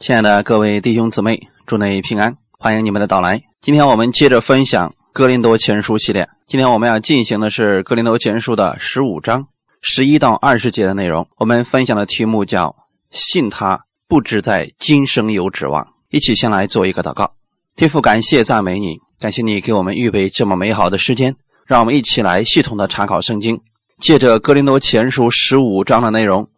[0.00, 3.38] 亲爱的各位弟兄姊妹，祝你平安，欢迎你们的到来。
[3.60, 6.26] 今天我们接着分享《哥林多前书》系列。
[6.46, 9.46] 今天我们要进行的是《哥林多前书》的十五章
[9.82, 11.28] 十一到二十节的内容。
[11.36, 12.74] 我们分享的题目叫
[13.12, 15.86] “信他不只在今生有指望”。
[16.08, 17.34] 一起先来做一个祷告。
[17.76, 21.36] 天父，感谢赞美你，感谢你给我们预备这么美好的时间，
[21.66, 23.60] 让我们一起来系统的查考圣经。
[23.98, 26.48] 借着《哥林多前书》十五章的内容，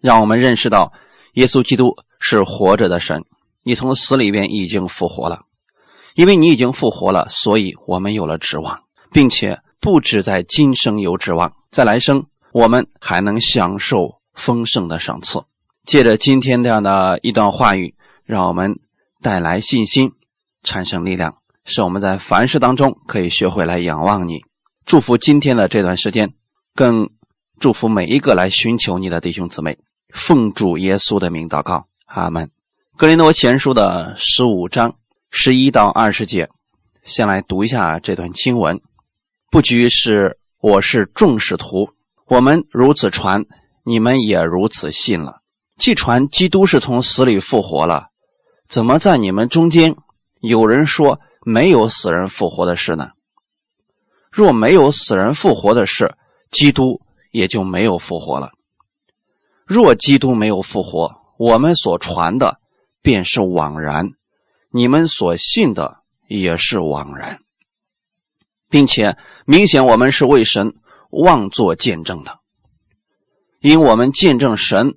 [0.00, 0.92] 让我们认识到
[1.32, 1.96] 耶稣基督。
[2.24, 3.24] 是活着的神，
[3.64, 5.40] 你从死里边已经复活了，
[6.14, 15.42] 因为你已经复活了，所以我们有了指望，并且不止在今生有指望，在来生我们还能享受丰盛的赏赐。
[15.84, 18.78] 借着今天这样的一段话语，让我们
[19.20, 20.12] 带来信心，
[20.62, 24.44] 产生力量，使我们在凡事当中可以学会来仰望你。
[24.86, 26.32] 祝福今天的这段时间，
[26.76, 27.10] 更
[27.58, 29.76] 祝福每一个来寻求你的弟兄姊妹。
[30.14, 31.86] 奉主耶稣的名祷告。
[32.14, 32.50] 阿门。
[32.98, 34.96] 格林多前书的十五章
[35.30, 36.50] 十一到二十节，
[37.04, 38.82] 先来读一下这段经文。
[39.50, 41.88] 不拘是我是众使徒，
[42.26, 43.46] 我们如此传，
[43.82, 45.40] 你们也如此信了。
[45.78, 48.08] 既传基督是从死里复活了，
[48.68, 49.96] 怎么在你们中间
[50.42, 53.12] 有人说没有死人复活的事呢？
[54.30, 56.14] 若没有死人复活的事，
[56.50, 58.52] 基督也就没有复活了。
[59.64, 62.60] 若基督没有复活，我们所传的
[63.02, 64.10] 便是枉然，
[64.70, 67.40] 你们所信的也是枉然，
[68.68, 70.74] 并且明显我们是为神
[71.10, 72.38] 妄作见证的，
[73.60, 74.94] 因我们见证神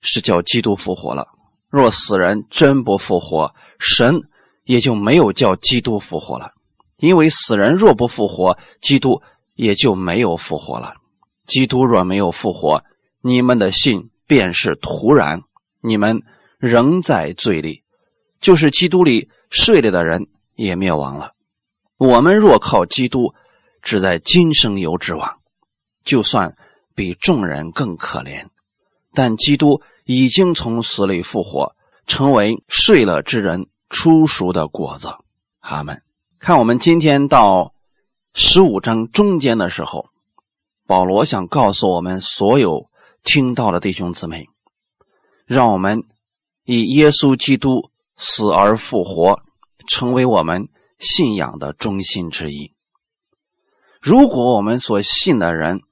[0.00, 1.28] 是叫基督复活了。
[1.68, 4.20] 若死人真不复活，神
[4.64, 6.52] 也就没有叫基督复活了，
[6.98, 9.22] 因为死人若不复活，基督
[9.54, 10.94] 也就没有复活了。
[11.46, 12.84] 基督若没有复活，
[13.20, 15.42] 你们的信便是徒然。
[15.82, 16.22] 你们
[16.58, 17.82] 仍在罪里，
[18.40, 21.32] 就是基督里睡了的人也灭亡了。
[21.98, 23.34] 我们若靠基督，
[23.82, 25.40] 只在今生有指望，
[26.04, 26.56] 就算
[26.94, 28.46] 比众人更可怜。
[29.12, 31.74] 但基督已经从死里复活，
[32.06, 35.08] 成为睡了之人出熟的果子。
[35.60, 36.00] 阿门。
[36.38, 37.74] 看我们今天到
[38.34, 40.06] 十五章中间的时候，
[40.86, 42.88] 保罗想告诉我们所有
[43.22, 44.48] 听到的弟兄姊妹。
[45.52, 46.04] 让我们
[46.64, 49.42] 以耶稣基督死而复活，
[49.86, 52.72] 成为我们信仰的中心之一。
[54.00, 55.82] 如果我们所信的人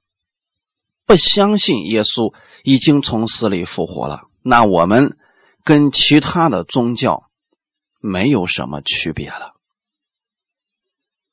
[1.05, 2.33] 不相信耶稣
[2.63, 5.17] 已经从死里复活了，那我们
[5.63, 7.29] 跟其他的宗教
[7.99, 9.53] 没有什么区别了。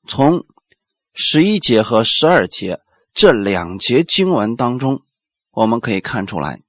[0.07, 0.45] 从
[1.15, 2.81] 十一节和十二节
[3.15, 5.03] 这两节经文当中，
[5.51, 6.63] 我们可以看出来。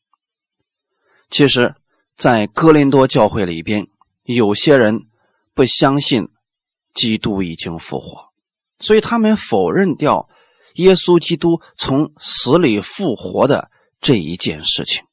[1.30, 1.76] 其实，
[2.18, 3.88] 在哥林多教会里边，
[4.24, 5.02] 有些人
[5.54, 6.28] 不相信
[6.96, 8.32] 基督已经复活，
[8.80, 10.28] 所以他们否认掉
[10.74, 13.70] 耶稣基督从死里复活的
[14.02, 15.04] 这一件事情。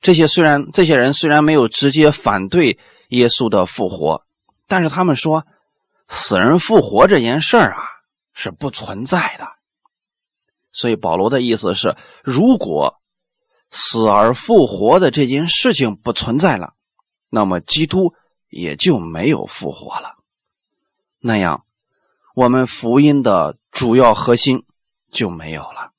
[0.00, 4.24] 这些虽然这些人虽然没有直接反对耶稣的复活，
[4.68, 5.48] 但是他们说
[6.06, 7.82] 死人复活这件事儿啊
[8.32, 9.48] 是不存在的。
[10.70, 13.00] 所以保罗的意思是，如果。
[13.78, 16.72] 死而复活的这件事情不存在了，
[17.28, 18.14] 那么基督
[18.48, 20.16] 也就没有复活了。
[21.18, 21.66] 那样，
[22.34, 24.64] 我们福音的主要核心
[25.12, 25.92] 就没有了。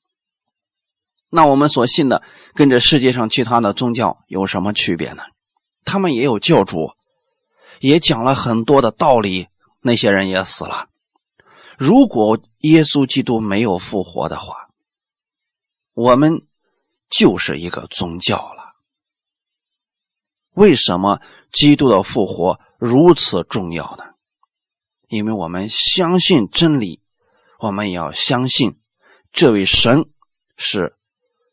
[1.28, 5.22] 那我们所信的跟这世界上其他的宗教有什么区别呢？
[5.84, 6.94] 他们也有教主，
[7.78, 9.46] 也讲了很多的道理，
[9.80, 10.88] 那些人也死了。
[11.78, 14.68] 如果耶稣基督没有复活的话，
[15.94, 16.42] 我们。
[17.10, 18.74] 就是一个宗教了。
[20.52, 21.20] 为什么
[21.52, 24.04] 基督的复活如此重要呢？
[25.08, 27.00] 因为我们相信真理，
[27.60, 28.78] 我们也要相信
[29.32, 30.10] 这位神
[30.56, 30.96] 是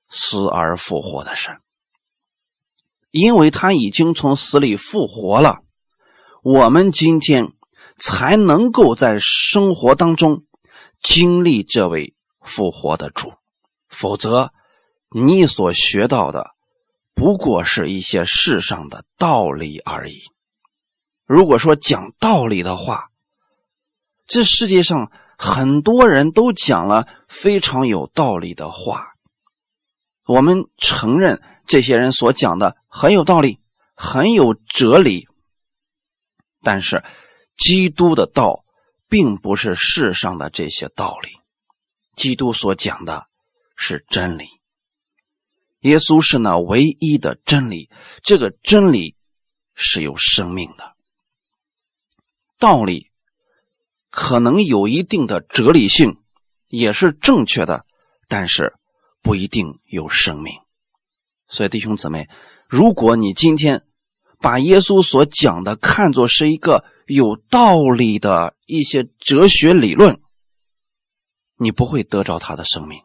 [0.10, 1.62] 死而复活的神。
[3.12, 5.60] 因为他已经从死里复活了，
[6.44, 7.54] 我们今天
[7.98, 10.44] 才能够在生活当中
[11.02, 13.34] 经历这位复活的主，
[13.88, 14.52] 否则。
[15.18, 16.52] 你所学到的
[17.14, 20.24] 不过是一些世上的道理而已。
[21.26, 23.12] 如果说讲道理的话，
[24.28, 29.14] 这世界上很多人都讲了非常有道理的话，
[30.26, 33.62] 我们承认这些人所讲的很有道理，
[33.96, 35.30] 很有哲理。
[36.62, 37.06] 但是，
[37.56, 38.66] 基督的道
[39.08, 41.30] 并不是世上的这些道理，
[42.18, 43.28] 基督所讲的
[43.78, 44.50] 是真理。
[45.86, 47.92] 耶稣是那唯一的真理，
[48.24, 49.16] 这个真理
[49.76, 50.96] 是有生命的。
[52.58, 53.12] 道理
[54.10, 56.18] 可能有一定的哲理性，
[56.68, 57.86] 也是正确的，
[58.28, 58.74] 但是
[59.22, 60.56] 不一定有生命。
[61.48, 62.30] 所以，弟兄姊妹，
[62.68, 63.86] 如果你今天
[64.40, 70.20] 把耶稣所讲的看作是一个有道理的一些哲学理论，
[71.58, 73.04] 你不会得着他的生命，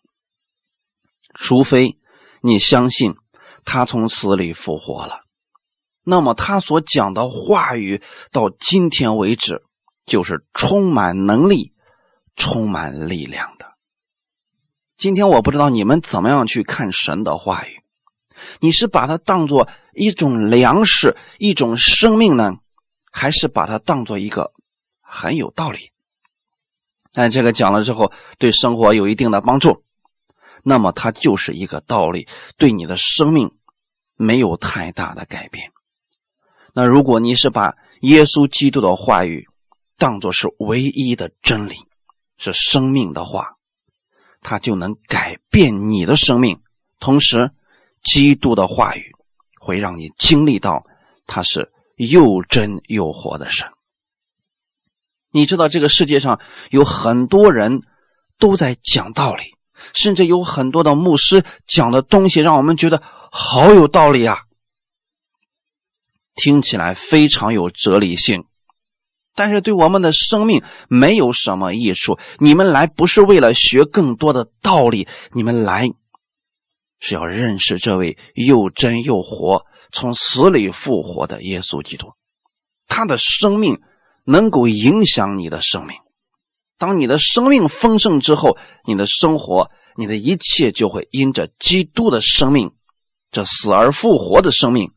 [1.35, 1.99] 除非
[2.41, 3.15] 你相信
[3.65, 5.23] 他从死里复活了。
[6.03, 8.03] 那么他所讲的话语
[8.33, 9.63] 到今天为止，
[10.07, 11.73] 就是充满能力、
[12.37, 13.75] 充满力量的。
[14.97, 17.83] 今天我不知道你们怎么样去看神的话语，
[18.61, 22.53] 你是把它当做一种粮食、一种生命呢，
[23.13, 24.53] 还是把它当做一个
[25.01, 25.93] 很有道理？
[27.13, 29.85] 但这个讲了之后，对生活有一定的帮助，
[30.63, 33.53] 那么它就是一个道理，对你的生命
[34.17, 35.73] 没有太大的改变。
[36.73, 39.49] 那如果你是把耶稣基督的话语
[39.97, 41.77] 当作是唯一的真理，
[42.37, 43.57] 是生命的话，
[44.41, 46.63] 它就能改变你的生命。
[46.99, 47.51] 同时，
[48.03, 49.13] 基督的话语
[49.59, 50.85] 会让你经历到
[51.27, 53.71] 他是又真又活的神。
[55.33, 56.41] 你知道这个世界上
[56.71, 57.83] 有很多人
[58.39, 59.43] 都在讲道理，
[59.95, 64.41] 甚至有很多的牧师讲的东西让我们觉得好有道理啊。
[66.35, 68.45] 听起来非常有哲理性，
[69.35, 72.19] 但是对我们的生命没有什么益处。
[72.39, 75.89] 你们来不是为了学更多的道理，你们来
[76.99, 82.13] 是要认识这位又真又活、从死里复活的耶稣基督。
[82.87, 83.81] 他的生命
[84.25, 85.97] 能够影响你的生命。
[86.81, 92.73] 当你的生命丰盛之后，你的生活、你的一切就会因着基督的生命，
[93.31, 94.91] 这死而复活的生命。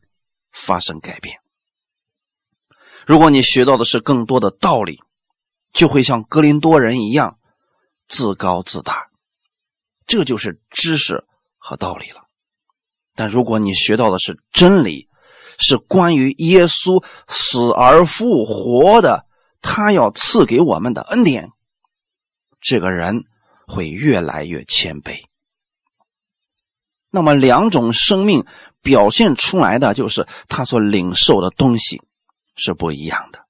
[0.56, 1.40] 发生改变。
[3.08, 5.00] 如果你学到的是更多的道理，
[5.72, 7.38] 就会像格林多人一样
[8.06, 9.08] 自高自大，
[10.06, 11.24] 这就是知识
[11.58, 12.28] 和道理了。
[13.16, 15.08] 但如果你学到的是真理，
[15.58, 19.26] 是关于耶稣死而复活的，
[19.60, 21.50] 他要赐给我们的恩典，
[22.64, 23.24] 这个人
[23.68, 25.22] 会越来越谦卑。
[27.10, 28.44] 那么两种生命。
[28.84, 32.02] 表现出来的就是他所领受的东西
[32.54, 33.46] 是不一样的。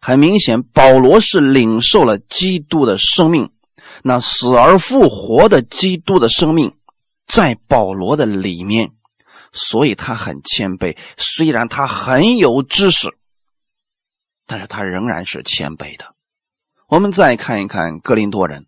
[0.00, 3.52] 很明显，保罗是领受了基督的生命，
[4.02, 6.76] 那死而复活的基督的生命
[7.28, 8.90] 在保罗的里面，
[9.52, 10.98] 所以他很谦卑。
[11.16, 13.16] 虽然他很有知识，
[14.48, 16.16] 但是他仍然是谦卑的。
[16.90, 18.66] 我们再看一看格林多人，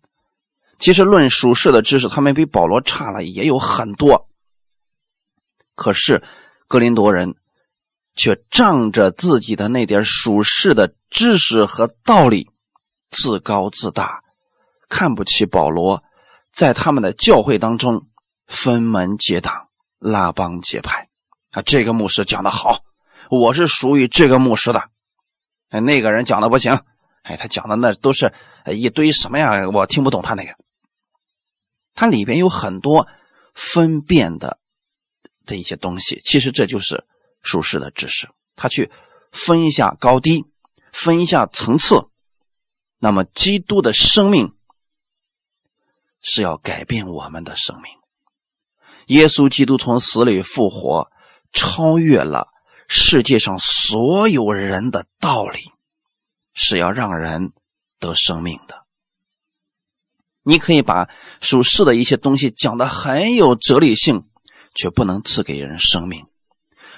[0.79, 4.29] 其实论属世的知识，他们比保罗差了也有很多。
[5.75, 6.23] 可是，
[6.69, 7.35] 格林多人
[8.15, 12.49] 却仗着自己的那点属世的知识和道理，
[13.11, 14.23] 自高自大，
[14.87, 16.01] 看不起保罗，
[16.53, 18.07] 在他们的教会当中
[18.47, 19.67] 分门结党、
[19.99, 21.09] 拉帮结派。
[21.51, 22.85] 啊，这个牧师讲的好，
[23.29, 24.87] 我是属于这个牧师的。
[25.71, 26.79] 哎，那个人讲的不行，
[27.23, 28.31] 哎，他讲的那都是
[28.67, 29.67] 一堆什么呀？
[29.69, 30.55] 我听不懂他那个。
[31.93, 33.07] 他里边有很多
[33.53, 34.59] 分辨的。
[35.45, 37.03] 的一些东西，其实这就是
[37.41, 38.29] 属实的知识。
[38.55, 38.89] 他去
[39.33, 40.45] 分一下高低，
[40.93, 42.07] 分一下层次。
[42.97, 44.53] 那么，基督的生命
[46.21, 47.91] 是要改变我们的生命。
[49.07, 51.11] 耶稣基督从死里复活，
[51.51, 52.47] 超越了
[52.87, 55.59] 世界上所有人的道理，
[56.53, 57.51] 是要让人
[57.99, 58.83] 得生命的。
[60.43, 61.09] 你可以把
[61.41, 64.25] 属世的一些东西讲的很有哲理性。
[64.75, 66.25] 却不能赐给人生命，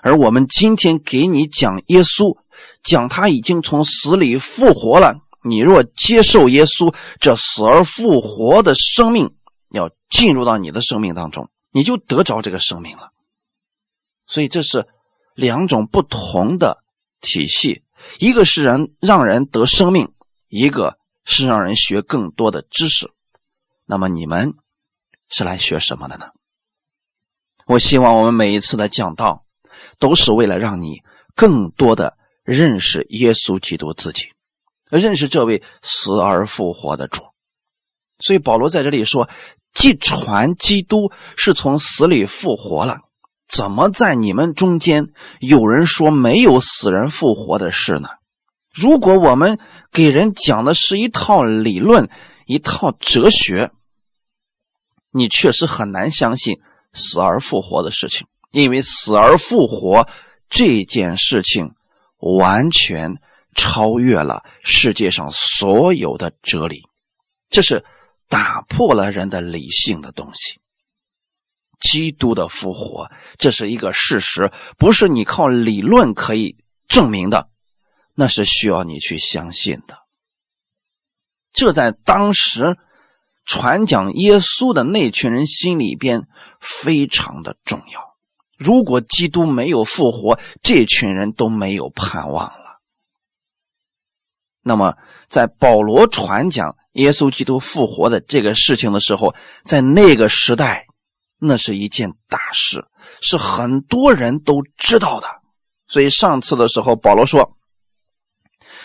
[0.02, 2.38] 而我们今天给你讲耶稣，
[2.82, 5.20] 讲他已经从死里复活了。
[5.44, 9.36] 你若接受耶稣这死而复活的生命，
[9.72, 13.12] 要进入到你的生命当中，你就得着这个生命了。
[14.26, 14.88] 所以这是
[15.34, 16.82] 两种不同的
[17.20, 17.84] 体系，
[18.20, 20.14] 一个是人让人得生命，
[20.48, 23.12] 一个是让人学更多的知识。
[23.86, 24.54] 那么你们
[25.30, 26.28] 是来学什么的呢？
[27.68, 29.46] 我希望我们每一次的讲道，
[30.00, 31.02] 都是为了让你
[31.36, 34.34] 更多的认识耶稣基督自己，
[34.90, 37.24] 认识这位死而复活的主。
[38.20, 39.30] 所以保罗在这里说
[39.74, 43.00] ：“既传基督是从死里复活了，
[43.48, 45.10] 怎么在你们中间
[45.40, 48.10] 有人说没有死人复活的事呢？
[48.72, 49.60] 如果我们
[49.92, 52.10] 给人讲的是一套理论、
[52.46, 53.72] 一套哲学，
[55.12, 56.60] 你确实很难相信。”
[56.98, 60.08] 死而复活的事情，因为死而复活
[60.50, 61.76] 这件事情
[62.20, 63.18] 完全
[63.54, 66.88] 超越了世界上所有的哲理，
[67.50, 67.84] 这是
[68.30, 70.62] 打破了人的理性的东西。
[71.80, 77.50] 基督的复活，这是一个事实，不是你靠理论可以证明的，
[78.14, 80.00] 那是需要你去相信的。
[81.54, 82.78] 这在当时
[83.46, 86.28] 传讲耶稣的那群人心里边
[86.60, 88.16] 非常的重要。
[88.58, 92.80] 如果基督没有复活，这群人都没有盼望了。
[94.62, 94.96] 那么，
[95.30, 100.88] 在保罗传讲耶稣基督复活的这个事情的时候，在那个时代，
[101.40, 102.86] 那是一件大事，
[103.22, 105.28] 是很多人都知道的。
[105.88, 107.58] 所以上次的时候，保罗说，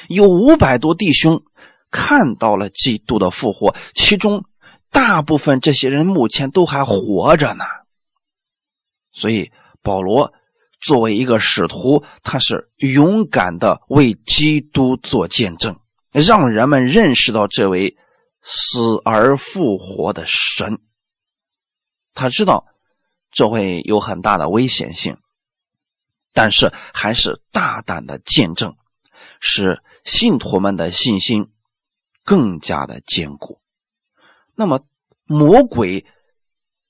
[0.08, 1.42] 有五百多弟兄
[1.90, 4.44] 看到了基督的复活，其中
[4.90, 7.64] 大部分这些人目前都还活着呢。
[9.12, 9.50] 所以。
[9.82, 10.34] 保罗
[10.78, 15.80] 作为一个使徒，他是勇敢的为基督做见证，
[16.12, 17.96] 让人们认识到这位
[18.42, 20.80] 死而复活的神。
[22.14, 22.66] 他知道
[23.30, 25.18] 这会有很大的危险性，
[26.32, 28.76] 但是还是大胆的见证，
[29.40, 31.50] 使信徒们的信心
[32.24, 33.60] 更加的坚固。
[34.54, 34.80] 那么，
[35.24, 36.06] 魔鬼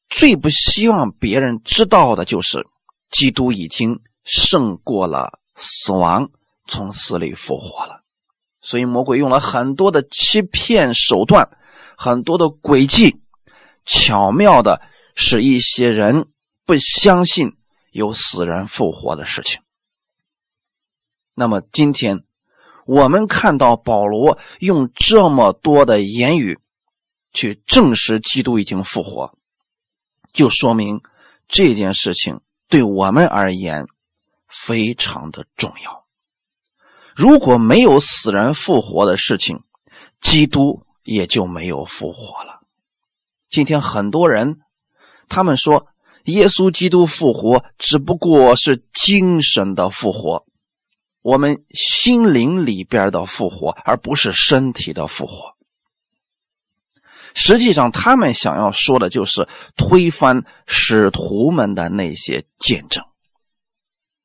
[0.09, 2.67] 最不希望别人知道的就是。
[3.13, 6.31] 基督已经胜过了死亡，
[6.69, 8.05] 从死里复活了。
[8.61, 11.51] 所以魔鬼用了很多的欺骗手段，
[11.97, 13.21] 很多的诡计，
[13.85, 14.81] 巧妙的
[15.23, 16.29] 使一些人
[16.65, 17.55] 不相信
[17.91, 19.61] 有死人复活的事情。
[21.35, 22.25] 那么今天
[22.87, 26.59] 我们看到保罗用这么多的言语
[27.33, 29.37] 去证实基督已经复活，
[30.33, 31.03] 就说明
[31.47, 32.41] 这件事情。
[32.67, 33.87] 对我们而言，
[34.49, 36.07] 非常的重要。
[37.15, 39.65] 如果没有死人复活的事情，
[40.21, 42.61] 基督也就没有复活了。
[43.51, 44.61] 今天很多人，
[45.31, 45.87] 他们说
[46.25, 50.45] 耶稣基督复活只不过是精神的复活，
[51.23, 55.55] 我们心灵里边的复活，而不是身体的复活。
[57.33, 59.47] 实际上，他们想要说的就是
[59.77, 63.05] 推翻使徒们的那些见证。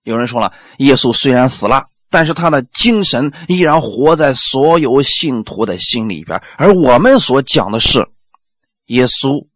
[0.04, 6.42] 有人说了，耶稣虽然死了，但是他的精神依然活在所有信徒的心里边。
[6.58, 8.08] 而我们所讲的是，
[8.88, 9.48] 耶稣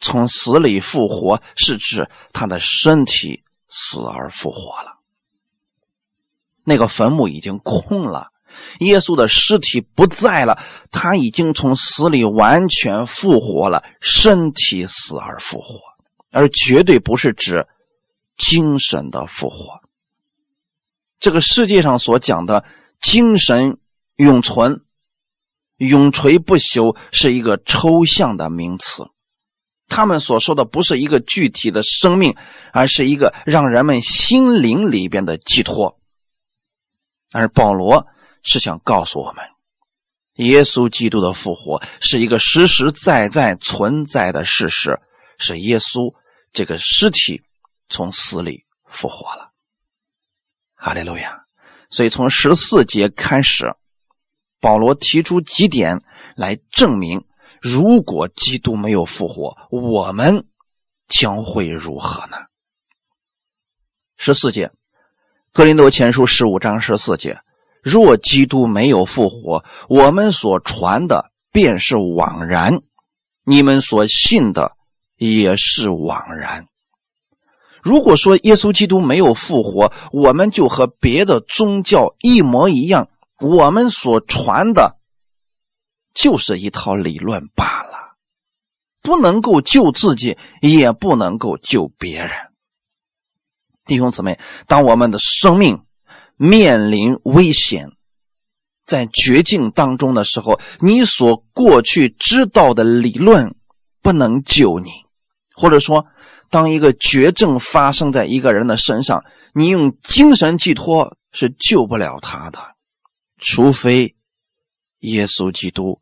[0.00, 4.98] 从死里复活，是指他的身体死而复活了。
[6.64, 8.28] 那个坟墓已经空了。
[8.80, 15.80] 耶稣的尸体不在了，他已经从死里完全复活了，身体死而复活，
[16.32, 17.68] 而绝对不是指
[18.36, 19.80] 精神的复活。
[21.20, 22.64] 这个世界上所讲的
[23.00, 23.78] 精神
[24.16, 24.84] 永存、
[25.76, 29.04] 永垂不朽，是一个抽象的名词。
[29.90, 32.34] 他们所说的不是一个具体的生命，
[32.72, 36.00] 而是一个让人们心灵里边的寄托。
[37.32, 38.06] 而保罗。
[38.42, 39.44] 是想告诉我们，
[40.36, 44.98] 耶稣基督的复活是一个实实在在存在的事实，
[45.36, 46.14] 是耶稣
[46.50, 47.42] 这个尸体
[47.90, 49.52] 从死里复活了。
[50.74, 51.44] 哈利路亚！
[51.90, 53.74] 所以从十四节开始，
[54.58, 56.00] 保罗提出几点
[56.34, 57.22] 来证明，
[57.60, 60.46] 如果基督没有复活，我们
[61.08, 62.36] 将会如何呢？
[64.16, 64.68] 十四节，
[65.52, 67.38] 《格林多前书》十五章十四节。
[67.82, 72.82] 若基督没有复活，我们所传的便是枉然，
[73.44, 74.72] 你们所信的
[75.16, 76.66] 也是枉然。
[77.82, 83.08] 如果说耶稣基督没有复活，我们就和别的宗教一模一样，
[83.40, 84.99] 我们所传的
[86.14, 88.16] 就是一套理论罢了，
[89.02, 92.30] 不能够救自己，也不能够救别人。
[93.86, 95.84] 弟兄姊妹，当我们的生命。
[96.42, 97.90] 面临危险，
[98.86, 103.54] 在绝境当中的时候，你所过去知道的理论
[104.00, 104.88] 不能救你，
[105.52, 106.06] 或者说，
[106.48, 112.58] 当一个绝症发生在一个人的身上，你用精神寄托是救不了他的，
[113.36, 114.16] 除非
[115.00, 116.00] 耶稣基督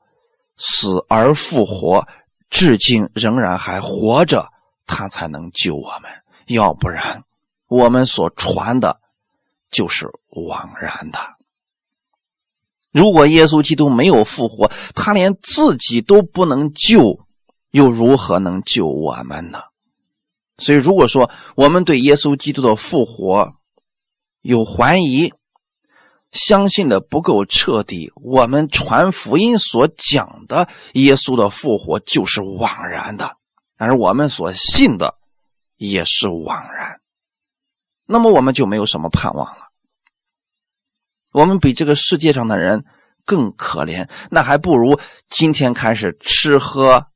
[0.57, 2.07] 死而复活，
[2.51, 4.49] 至今仍然还活着，
[4.87, 6.11] 他才能救我们。
[6.47, 7.25] 要不然，
[7.67, 9.01] 我们所传的。
[9.71, 11.19] 就是枉然的。
[12.91, 17.27] 如果耶稣基督没有复活，他连自己都不能救，
[17.71, 19.61] 又如何能救我们呢？
[20.57, 23.57] 所以，如果说我们对耶稣基督的复活
[24.41, 25.35] 有怀疑，
[26.31, 33.37] 相信的不够彻底，我们传福音所讲的耶稣的复活就是枉然的，
[33.77, 35.15] 而我们所信的
[35.77, 37.01] 也是枉然。
[38.05, 39.69] 那么我们就没有什么盼望了。
[41.33, 42.85] 我们比这个世界上的人
[43.25, 47.07] 更可怜，那还不如今天开始吃喝，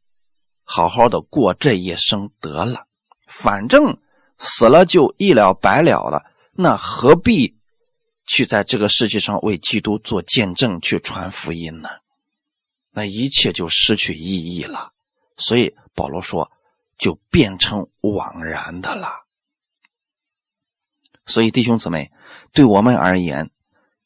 [0.64, 2.84] 好好的过这一生得了。
[3.26, 3.98] 反正
[4.38, 7.56] 死了就一了百了了，那何必
[8.26, 11.88] 去在这个世界上为基督做见证、去传福音呢？
[12.90, 14.92] 那一切就失去意义了。
[15.36, 16.50] 所以保罗说，
[16.98, 19.26] 就变成枉然的了。
[21.24, 22.10] 所以，弟兄姊妹，
[22.52, 23.50] 对我们而言，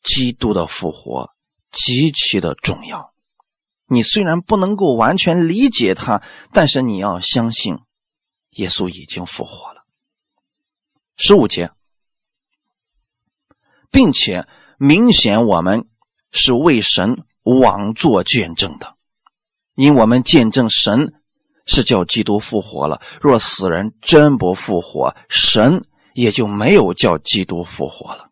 [0.02, 1.30] 基督的复活
[1.72, 3.12] 极其的重要。
[3.86, 7.78] 你虽然不能够完全理解他，但是你要相信，
[8.50, 9.84] 耶稣已经复活了。
[11.16, 11.70] 十五节，
[13.90, 14.46] 并且
[14.78, 15.86] 明显我们
[16.32, 18.94] 是为神枉做见证的，
[19.74, 21.14] 因我们见证神
[21.64, 23.00] 是叫基督复活了。
[23.20, 25.84] 若死人真不复活，神。
[26.16, 28.30] 也就没有叫基督复活了。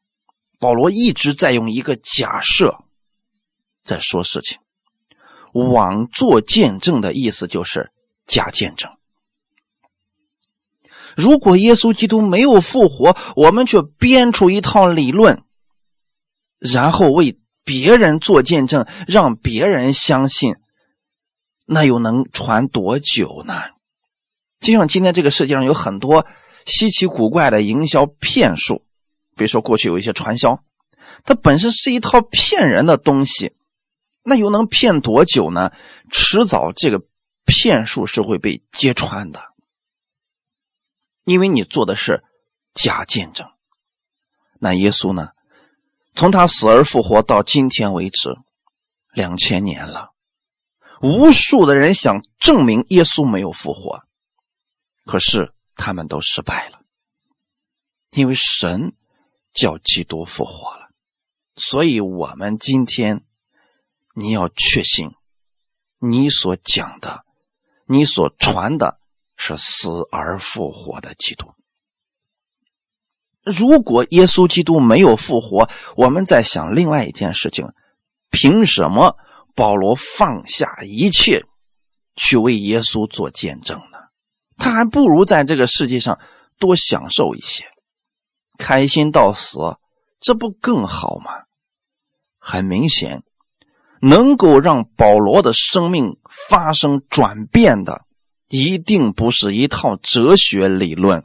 [0.58, 2.78] 保罗一直在用一个假设
[3.84, 4.56] 在说事情，
[5.52, 7.92] 枉做见证的意思就是
[8.26, 8.90] 假见证。
[11.16, 15.42] 如果耶稣基督没有复活，我们却编出一套理论，
[16.58, 20.56] 然后为别人做见证，让别人相信，
[21.66, 23.62] 那又能传多久呢？
[24.60, 26.26] 就像今天这个世界上有很多。
[26.66, 28.86] 稀奇古怪的营销骗术，
[29.36, 30.64] 比如说过去有一些传销，
[31.22, 33.52] 它本身是一套骗人的东西，
[34.22, 35.72] 那又能骗多久呢？
[36.10, 37.02] 迟早这个
[37.44, 39.40] 骗术是会被揭穿的，
[41.24, 42.22] 因为你做的是
[42.74, 43.50] 假见证。
[44.58, 45.30] 那耶稣呢？
[46.14, 48.36] 从他死而复活到今天为止，
[49.12, 50.12] 两千年了，
[51.02, 54.04] 无数的人想证明耶稣没有复活，
[55.04, 55.52] 可是。
[55.76, 56.82] 他们都失败了，
[58.12, 58.94] 因为神
[59.52, 60.90] 叫基督复活了，
[61.56, 63.24] 所以我们今天
[64.14, 65.10] 你要确信，
[65.98, 67.24] 你所讲的、
[67.86, 69.00] 你所传的
[69.46, 71.52] 是死而复活的基督。
[73.44, 77.68] 如果耶稣基督没有复活，我们在想另外一件事情：
[78.30, 79.18] 凭什么
[79.54, 81.44] 保罗放下一切
[82.16, 83.98] 去为耶稣做见证呢？
[84.56, 86.18] 他还不如在这个世界上
[86.58, 87.66] 多享受一些，
[88.56, 89.58] 开心到死，
[90.20, 91.42] 这不更好吗？
[92.38, 93.22] 很明显，
[94.00, 98.06] 能够让保罗的生命发生转变的，
[98.48, 101.24] 一定不是一套哲学理论，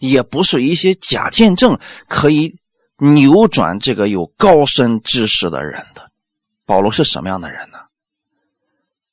[0.00, 2.58] 也不是一些假见证可以
[2.98, 6.10] 扭转这个有高深知识的人的。
[6.64, 7.78] 保罗是什么样的人呢？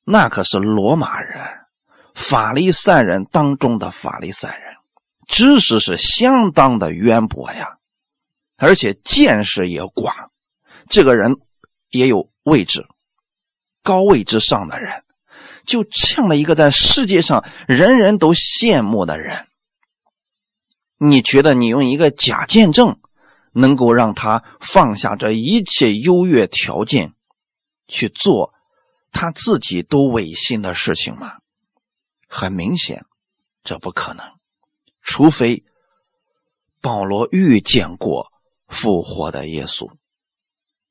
[0.04, 1.44] 那可是罗马人。
[2.12, 4.74] 法利赛人当中的法利赛人，
[5.26, 7.78] 知识是相当的渊博呀，
[8.56, 10.30] 而且见识也广。
[10.88, 11.36] 这个人
[11.88, 12.86] 也有位置，
[13.82, 15.04] 高位之上的人，
[15.70, 19.46] 就这样的一个在世界上人人都羡慕的人，
[20.98, 22.98] 你觉得你用一个假见证，
[23.52, 27.14] 能够让他放下这一切优越条件，
[27.86, 28.52] 去做
[29.12, 31.34] 他自己都违心的事情吗？
[32.26, 33.04] 很明显，
[33.62, 34.26] 这不可能，
[35.02, 35.62] 除非
[36.80, 38.32] 保罗遇见过
[38.66, 39.88] 复活的耶稣，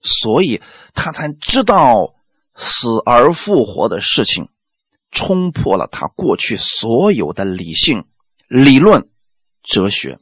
[0.02, 0.62] 所以
[0.94, 2.16] 他才知道
[2.56, 4.48] 死而复活的事情，
[5.12, 8.06] 冲破了他过去所有的理性、
[8.48, 9.10] 理论、
[9.64, 10.20] 哲学，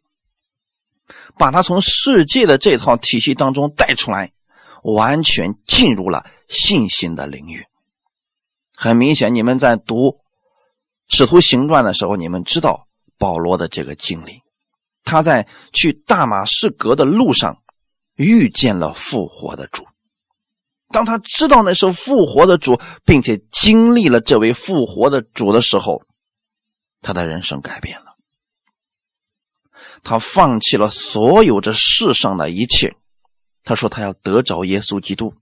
[1.37, 4.31] 把他从世界的这套体系当中带出来，
[4.83, 7.65] 完全进入了信心的领域。
[8.73, 10.19] 很明显，你们在读。
[11.09, 14.41] 使徒行传的时候，你们知道保罗的这个经历，
[15.03, 17.63] 他在去大马士革的路上
[18.15, 19.85] 遇见了复活的主。
[20.89, 26.03] 当他知道那是复活的主，并且经历了这位复活的主的时候，
[27.01, 28.15] 他的人生改变了。
[30.03, 32.95] 他放弃了所有这世上的一切，
[33.63, 35.33] 他说他要得着耶稣基督，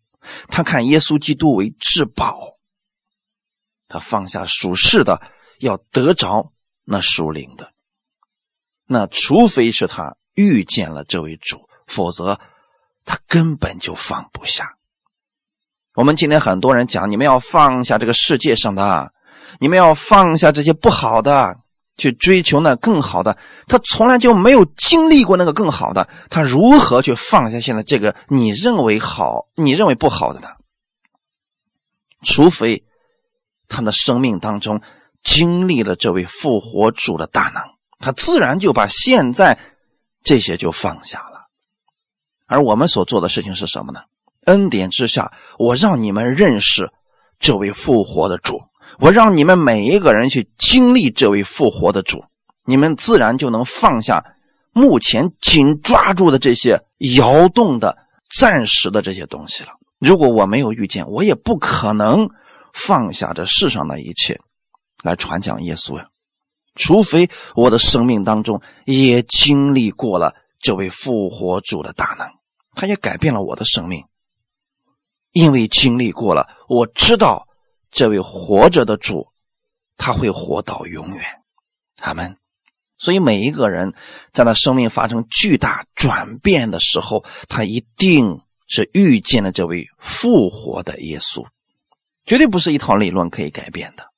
[0.47, 2.57] 他看耶稣基督为至宝，
[3.87, 5.21] 他放下属世的。
[5.59, 6.51] 要得着
[6.83, 7.71] 那属灵的，
[8.85, 12.41] 那除非是他遇见了这位主，否则
[13.05, 14.75] 他根本就放不下。
[15.95, 19.13] 我们今天很多人讲，你们要放下这个世界上的，
[19.59, 21.55] 你们要放下这些不好的，
[21.95, 30.49] 去追求那更好的，他从来就没有经历过那个更好的，他如何去放下现在这个你认为好、你认为不好的呢？
[32.23, 32.83] 除非
[33.69, 34.81] 他的生命当中
[35.23, 37.63] 经历了这位复活主的大能，
[37.99, 39.57] 他自然就把现在
[40.23, 41.47] 这些就放下了。
[42.47, 44.01] 而我们所做的事情是什么呢？
[44.45, 46.91] 恩典之下，我让你们认识
[47.39, 48.61] 这位复活的主。
[48.99, 52.23] 我让你们每一个人去经历这位复活的主，
[52.63, 54.23] 你们自然就能放下
[54.71, 56.79] 目前紧抓住的这些
[57.15, 57.97] 摇动的、
[58.33, 59.71] 暂时的这些东西了。
[59.99, 62.29] 如果我没有遇见，我也不可能
[62.73, 64.39] 放下这世上的一切
[65.03, 66.07] 来传讲耶稣呀。
[66.75, 72.29] 除非我的生命当中也经历过了这位复活主的大能，
[72.75, 74.03] 他也改变了我的生命。
[75.35, 77.49] 因为经历过了，我知道。
[77.91, 79.31] 这位活着的主，
[79.95, 81.23] 他会活到永远，
[81.95, 82.37] 他们。
[82.97, 83.93] 所以每一个人
[84.33, 91.47] 在他生命发生巨大转变的时候，他一定是遇见了这位复活的耶稣，
[92.25, 94.11] 绝对不是一套理论可以改变的。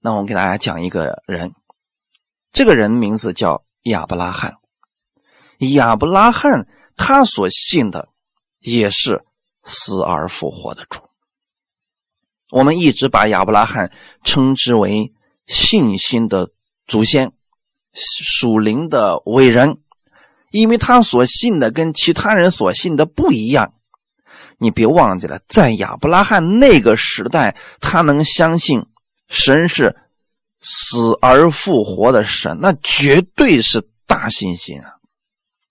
[0.00, 1.52] 那我给大家讲一个人，
[2.52, 4.56] 这个人名字叫亚伯拉罕。
[5.58, 8.08] 亚伯拉罕他所信的
[8.60, 9.26] 也是
[9.64, 11.00] 死而复活的主。
[12.50, 13.92] 我们一直把亚伯拉罕
[14.24, 15.12] 称之为
[15.46, 16.50] 信心的
[16.86, 17.32] 祖先、
[17.92, 19.78] 属灵的伟人，
[20.50, 23.74] 因为他所信的跟其他人所信的不一样。
[24.56, 28.86] 你别忘记了，在亚伯拉罕那个时代，他能相信
[29.28, 29.94] 神是
[30.60, 34.94] 死而复活的神，那绝对是大信心啊！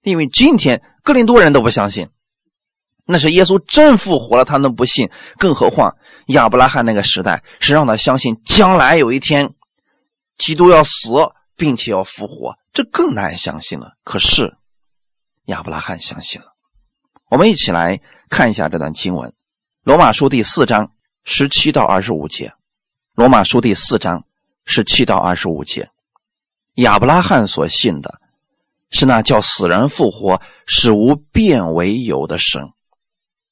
[0.04, 2.08] 因为今天哥林多人都不相信。
[3.08, 5.10] 那是耶稣真复活了，他能不信？
[5.38, 5.96] 更何况
[6.28, 9.54] 亚伯拉罕那个时代是让他相信将来有一天，
[10.38, 11.10] 基督要死
[11.56, 13.94] 并且要复活，这更难相信了。
[14.04, 14.58] 可是
[15.46, 16.48] 亚伯拉罕相信了。
[17.30, 19.30] 我们一起来看一下这段经文，
[19.84, 20.92] 《罗马书》第四章
[21.24, 22.50] 十七到二十五节，
[23.16, 24.26] 《罗马书》第四章
[24.66, 25.90] 十七到二十五节，
[26.76, 28.20] 亚伯拉罕所信的
[28.90, 32.70] 是那叫死人复活、使无变为有的神。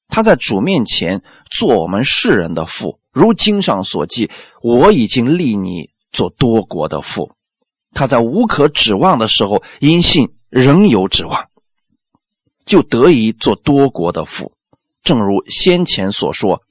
[0.07, 4.29] 他在主面前做我们世人的父，如经上所记
[4.61, 7.31] ：“我已经立你做多国的父。”
[7.93, 11.49] 他在无可指望的时候，因信仍有指望，
[12.65, 14.53] 就得以做多国的父。
[15.01, 16.61] 正如先前所说：“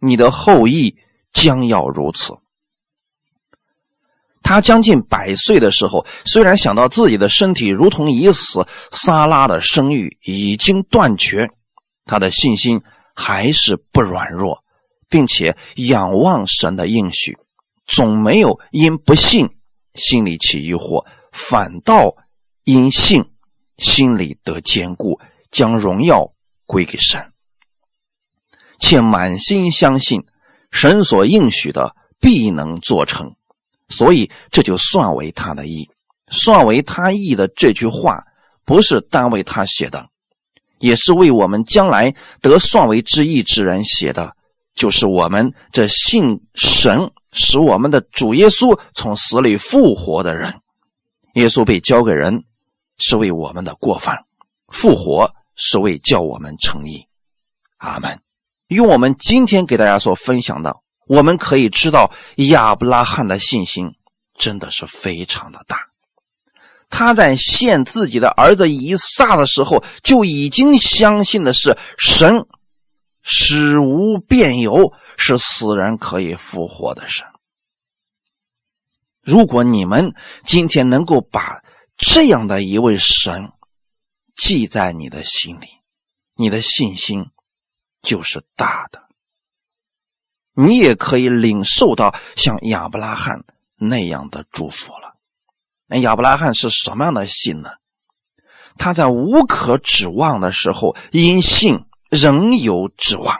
[0.00, 0.96] 你的后裔
[1.32, 2.34] 将要如此。”
[4.42, 11.50] 他将近百岁的时候，虽然想到自己的身体如同已死，撒拉的生育已经断绝。
[12.04, 12.82] 他的信心
[13.14, 14.62] 还是不软弱，
[15.08, 17.38] 并且仰望神的应许，
[17.86, 19.48] 总没有因不信
[19.94, 22.16] 心里起疑惑，反倒
[22.64, 23.24] 因信
[23.78, 26.32] 心里得坚固，将荣耀
[26.66, 27.32] 归给神，
[28.78, 30.24] 且满心相信
[30.70, 33.34] 神所应许的必能做成，
[33.88, 35.90] 所以这就算为他的意，
[36.28, 38.24] 算为他意的这句话，
[38.64, 40.08] 不是单为他写的。
[40.84, 44.36] 也是为我们将来得算为之意之人写的，
[44.74, 50.60] 就是我们这信神使我们的主耶稣从死里复活的人。
[51.36, 52.44] 耶稣被交给人，
[52.98, 54.14] 是为我们的过犯；
[54.68, 57.06] 复活是为叫我们成义。
[57.78, 58.20] 阿门。
[58.68, 63.94] 用我们今天给大家所分享的，我们可以知道亚伯拉罕的信心
[64.38, 65.93] 真的是非常的大。
[66.96, 72.46] 他在献自己的儿子以撒的时候，就已经相信的是神
[73.20, 77.26] 使无变有，是死人可以复活的神。
[79.24, 81.64] 如果你们今天能够把
[81.96, 83.50] 这样的一位神
[84.36, 85.66] 记在你的心里，
[86.36, 87.26] 你的信心
[88.02, 89.02] 就是大的，
[90.54, 93.42] 你也可以领受到像亚伯拉罕
[93.74, 95.03] 那样的祝福了。
[96.00, 97.70] 亚伯拉罕是什么样的信呢？
[98.76, 103.38] 他在无可指望的时候，因信仍有指望，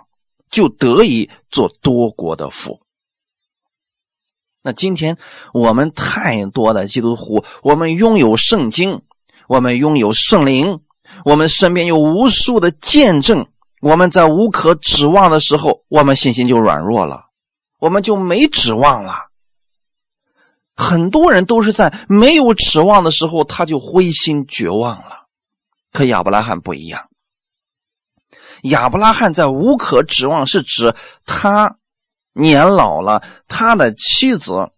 [0.50, 2.80] 就得以做多国的父。
[4.62, 5.18] 那今天
[5.52, 9.02] 我们太多的基督徒，我们拥有圣经，
[9.48, 10.80] 我们拥有圣灵，
[11.24, 13.46] 我们身边有无数的见证。
[13.80, 17.26] 我们在无可指望的时候，我们信心就软弱了，
[17.78, 19.26] 我们就没指望了。
[20.76, 25.26] 很多人都是在没有指望的时候，他就灰心绝望了。
[25.92, 27.08] 可亚伯拉罕不一样，
[28.62, 31.76] 亚伯拉罕在无可指望，是指他
[32.32, 34.70] 年老了，他的妻子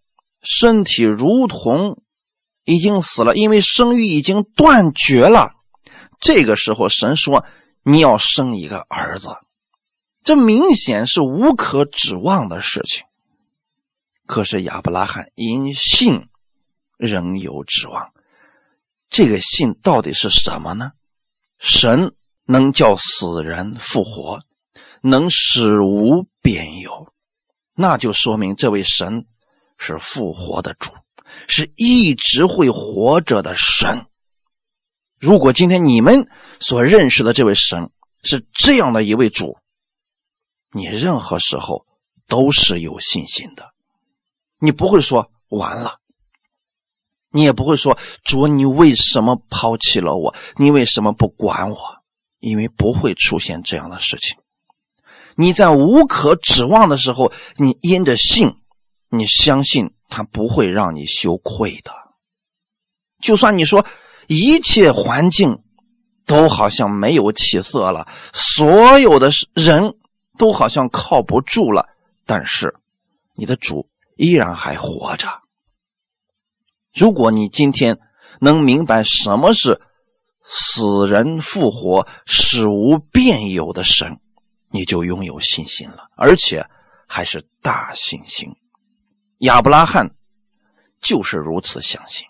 [0.43, 2.03] 身体如同
[2.65, 5.53] 已经死了，因为生育已经断绝了。
[6.19, 7.43] 这个时候，神说
[7.81, 9.29] 你要生一个儿子，
[10.23, 13.06] 这明显是无可指望的事情。
[14.27, 16.27] 可是亚伯拉罕因信
[16.97, 18.13] 仍有指望。
[19.09, 20.91] 这个信到底是什么呢？
[21.59, 22.13] 神
[22.43, 24.41] 能叫死人复活，
[25.01, 27.11] 能使无变有，
[27.73, 29.25] 那就说明这位神
[29.77, 30.91] 是复活的主，
[31.47, 34.05] 是一直会活着的神。
[35.19, 37.89] 如果今天你们所认识的这位神
[38.23, 39.57] 是这样的一位主，
[40.73, 41.87] 你任何时候
[42.27, 43.73] 都是有信心的，
[44.59, 45.99] 你不会说完了。
[47.31, 50.33] 你也不会说主，你为什么抛弃了我？
[50.55, 51.77] 你为什么不管我？
[52.39, 54.37] 因为不会出现这样的事情。
[55.35, 58.55] 你在无可指望的时候，你因着信，
[59.09, 61.91] 你相信他不会让你羞愧的。
[63.19, 63.85] 就算你说
[64.27, 65.63] 一切环境
[66.25, 69.95] 都好像没有起色了，所有的人
[70.37, 71.89] 都好像靠不住了，
[72.25, 72.75] 但是
[73.35, 75.27] 你的主依然还活着。
[76.93, 77.99] 如果你今天
[78.41, 79.79] 能明白什么是
[80.43, 84.19] 死人复活、使无变有的神，
[84.71, 86.65] 你就拥有信心了，而且
[87.07, 88.49] 还是大信心。
[89.39, 90.11] 亚伯拉罕
[90.99, 92.25] 就是如此相信，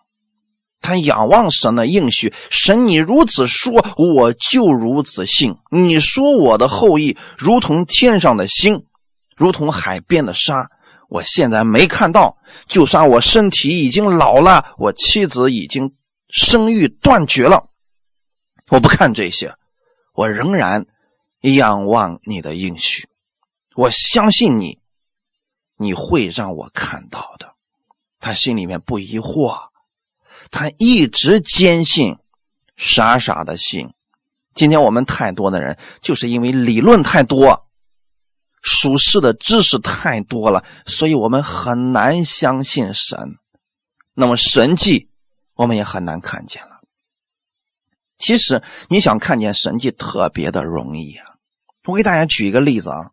[0.82, 5.56] 他仰望神的应许，神你如此说，我就如此信。
[5.72, 8.86] 你说我的后裔如同天上的星，
[9.38, 10.70] 如同海边的沙。
[11.08, 15.96] 我现在没看到，就算我身体已经老了，我妻子已经
[16.30, 17.70] 生育断绝了，
[18.70, 19.56] 我不看这些，
[20.14, 20.86] 我仍然
[21.42, 23.08] 仰望你的应许，
[23.76, 24.80] 我相信你，
[25.78, 27.54] 你会让我看到的。
[28.20, 29.70] 他心里面不疑惑，
[30.52, 32.18] 他一直坚信，
[32.76, 33.94] 傻傻的信。
[34.54, 37.67] 今天我们太多的人，就是因为理论太多。
[38.70, 43.38] 属世的知识太多了，所以我们很难相信神。
[44.14, 45.10] 那么神迹，
[45.56, 46.82] 我们也很难看见了。
[48.18, 51.36] 其实你想看见神迹，特别的容易啊！
[51.86, 53.12] 我给大家举一个例子啊。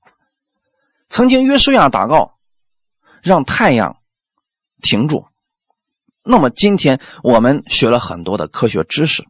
[1.09, 2.35] 曾经约书亚祷告，
[3.23, 3.99] 让太阳
[4.83, 5.25] 停住。
[6.25, 9.25] 那么今天我们学了很多的科学知识，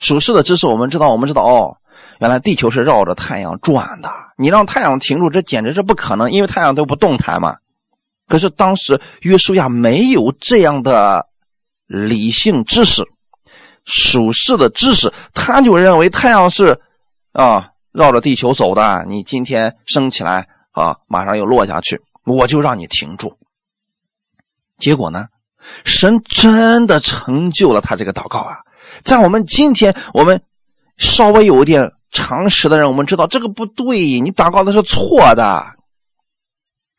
[0.00, 1.76] 属世的知识，我们知道，我们知道哦。
[2.18, 7.56] 原来地球是绕着太阳转的，你让太阳停住，这简直是不可能，因为太阳都不动弹嘛。
[8.26, 11.26] 可是当时约书亚没有这样的
[11.86, 13.04] 理性知识、
[13.84, 16.80] 属世的知识，他就认为太阳是
[17.32, 19.04] 啊绕着地球走的。
[19.06, 23.36] 你今天升起来啊，马上又落下去，我就让你停住。
[24.78, 25.26] 结果呢，
[25.84, 28.56] 神真的成就了他这个祷告啊！
[29.02, 30.40] 在我们今天，我们
[30.96, 31.92] 稍微有一点。
[32.16, 35.76] 常识的人，我们知道这个不对，你祷告的是错的。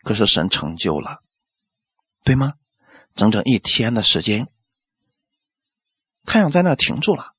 [0.03, 1.21] 可是神成就了，
[2.23, 2.53] 对吗？
[3.15, 4.47] 整整一天的时间，
[6.23, 7.33] 太阳在那停住了。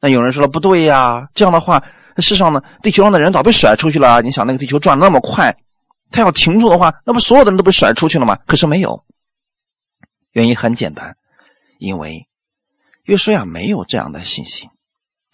[0.00, 1.84] 那有人说了不对呀，这样的话，
[2.16, 4.22] 世上呢，地球上的人早被甩出去了。
[4.22, 5.56] 你想那个地球转那么快，
[6.10, 8.36] 它要停住的话，那不所有的人都被甩出去了吗？
[8.46, 9.04] 可是没有，
[10.32, 11.16] 原因很简单，
[11.78, 12.26] 因为
[13.04, 14.70] 约书亚没有这样的信心。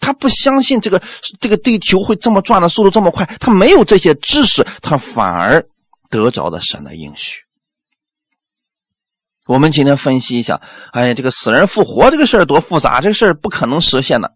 [0.01, 1.01] 他不相信这个
[1.39, 5.65] 这个地球会这么转的速度这么快，他没有这些知识，他反而
[6.09, 7.43] 得着了神的应许。
[9.47, 10.61] 我们今天分析一下，
[10.91, 14.35] 哎，这个死人复活这个事儿多复杂，这个事儿不可能实现的，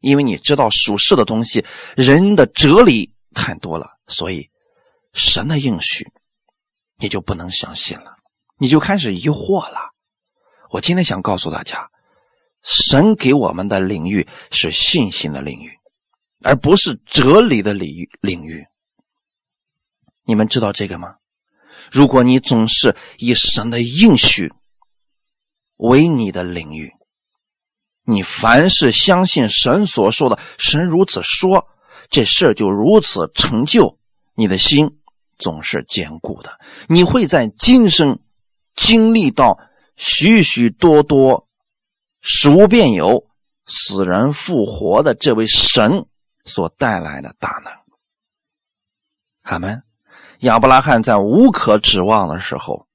[0.00, 1.64] 因为你知道属世的东西，
[1.96, 4.48] 人的哲理太多了，所以
[5.12, 6.10] 神的应许
[6.98, 8.16] 你就不能相信了，
[8.58, 9.90] 你就开始疑惑了。
[10.70, 11.90] 我今天想告诉大家。
[12.62, 15.78] 神给我们的领域是信心的领域，
[16.42, 18.10] 而不是哲理的领域。
[18.20, 18.66] 领域，
[20.24, 21.16] 你们知道这个吗？
[21.90, 24.52] 如果你总是以神的应许
[25.76, 26.92] 为你的领域，
[28.04, 31.66] 你凡是相信神所说的，神如此说，
[32.10, 33.98] 这事就如此成就。
[34.34, 34.98] 你的心
[35.38, 38.20] 总是坚固的，你会在今生
[38.76, 39.58] 经历到
[39.96, 41.47] 许许多多。
[42.20, 43.26] 使无变有，
[43.66, 46.06] 死人复活的这位神
[46.44, 47.72] 所带来的大能。
[49.42, 49.82] 阿门。
[50.40, 52.86] 亚伯拉罕在无可指望的时候，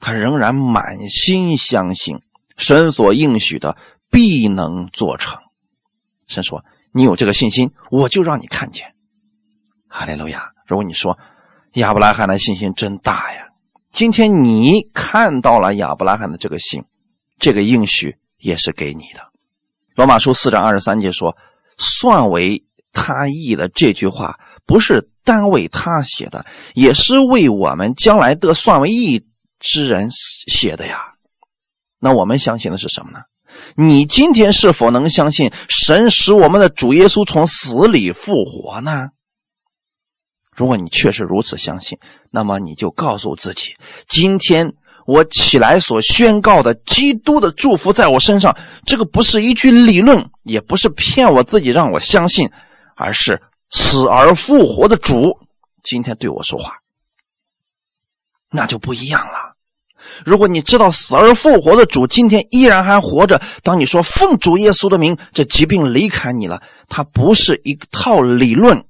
[0.00, 2.20] 他仍然满心相信
[2.56, 3.76] 神所应许的
[4.10, 5.38] 必能做成。
[6.26, 8.96] 神说：“你有这个信心，我就让你看见。”
[9.86, 10.50] 哈利路亚。
[10.66, 11.16] 如果你说
[11.74, 13.50] 亚伯拉罕的信心真大呀，
[13.92, 16.84] 今天你看到了亚伯拉罕的这个信，
[17.38, 19.20] 这个应许也是给你的。
[19.94, 21.36] 罗马书四章二十三节说
[21.78, 29.26] ：“算为他意的这句话，不是单为他写的，也是为我们将来得算为义
[29.58, 31.14] 之人写的呀。”
[32.02, 33.20] 那我们相信的是什么呢？
[33.76, 39.08] 你今天是否能相信神使我们的主耶稣从死里复活呢？
[40.50, 41.98] 如果你确实如此相信，
[42.30, 43.76] 那么你就告诉自己：
[44.08, 44.72] 今天
[45.10, 52.48] 我起来所宣告的基督的祝福在我身上，这个不是一句理论，也不是骗我自己让我相信，
[52.94, 53.42] 而是
[53.72, 55.36] 死而复活的主
[55.82, 56.74] 今天对我说话，
[58.52, 59.56] 那就不一样了。
[60.24, 68.84] 如果你知道死而复活的主今天依然还活着，当你说奉主耶稣的名，这疾病离开你了，它不是一套理论。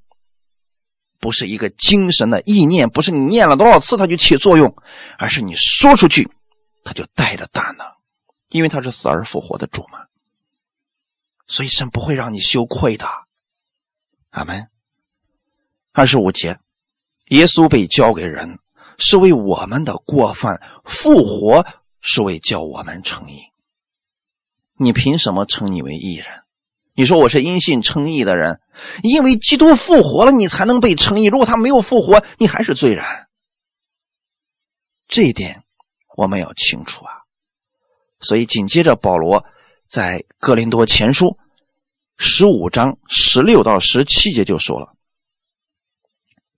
[1.21, 4.75] 不是一个精神的意念，不是你念了多少次它就起作用，
[5.19, 6.31] 而是你说出去，
[6.83, 7.87] 它就带着大能，
[8.49, 10.07] 因为他是死而复活的主嘛。
[11.47, 13.07] 所以神不会让你羞愧的。
[14.31, 14.69] 阿门。
[15.93, 16.59] 二十五节，
[17.29, 18.59] 耶稣被交给人，
[18.97, 21.67] 是为我们的过犯；复活
[22.01, 23.41] 是为叫我们成义。
[24.77, 26.45] 你凭什么称你为义人？
[27.01, 28.61] 你说我是因信称义的人。
[29.03, 31.25] 因为基督复活了，你才能被称义。
[31.25, 33.03] 如果他没有复活，你还是罪人。
[35.09, 35.65] 这一点
[36.15, 37.13] 我们要清楚啊。
[38.21, 39.47] 所以紧接着保罗
[39.89, 41.39] 在哥林多前书
[42.19, 44.93] 十五章十六到十七节就说了：“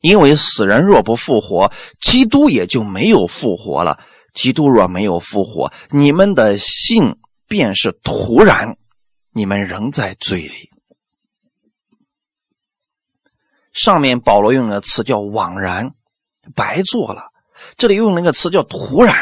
[0.03, 4.01] 因为死人若不复活，基督也就没有复活了。
[4.35, 7.15] 基督若没有复活，你们的信
[7.47, 8.77] 便是徒然，
[9.33, 10.71] 你们仍在罪里。”
[13.73, 15.92] 上面保罗用的词叫枉然，
[16.55, 17.31] 白做了。
[17.77, 19.16] 这里用了一个词叫突然，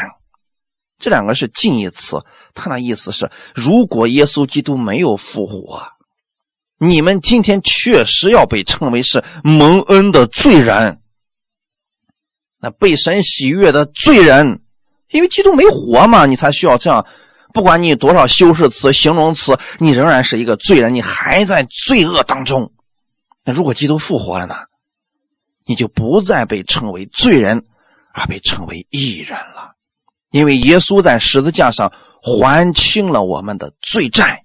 [0.99, 2.17] 这两个是近义词。
[2.53, 5.87] 他那意思是，如果耶稣基督没有复活，
[6.77, 11.01] 你们今天确实要被称为是蒙恩的罪人，
[12.59, 14.61] 那被神喜悦的罪人，
[15.11, 17.07] 因为基督没活嘛，你才需要这样。
[17.53, 22.71] 不管你多少修饰词、形容词，你仍然是一个罪人，你还在罪恶当中。
[23.43, 24.55] 那如果基督复活了呢？
[25.65, 27.65] 你就不再被称为罪人，
[28.13, 29.75] 而被称为义人了，
[30.31, 34.43] 因为耶稣在十字架上还清了我们的罪债。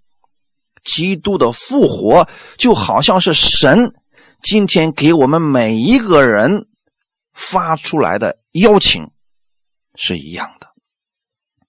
[0.84, 3.92] 基督的复活就好像是神
[4.40, 6.66] 今天给我们每一个人
[7.32, 9.10] 发出来的邀请
[9.96, 10.68] 是一样的，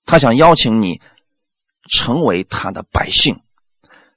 [0.06, 1.02] 他想邀请你
[1.88, 3.41] 成为他的百姓，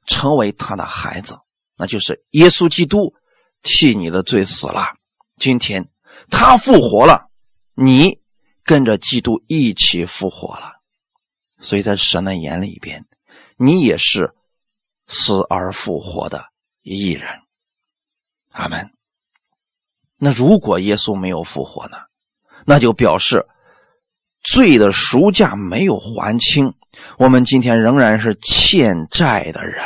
[0.06, 1.38] 成为他的孩子。
[1.76, 3.14] 那就是耶稣基督
[3.62, 4.96] 替你的罪死了，
[5.37, 5.88] 今天
[6.30, 7.30] 他复活了，
[7.74, 8.20] 你
[8.64, 10.80] 跟着基督一起复活了，
[11.61, 13.06] 所以在神的眼里边，
[13.56, 14.35] 你也是
[15.06, 16.46] 死而复活的
[16.83, 17.40] 艺人。
[18.50, 18.92] 阿门。
[20.16, 21.96] 那如果耶稣没有复活呢？
[22.66, 23.48] 那就表示
[24.42, 26.74] 罪的赎价没有还清，
[27.18, 29.85] 我们今天仍然是欠债的人。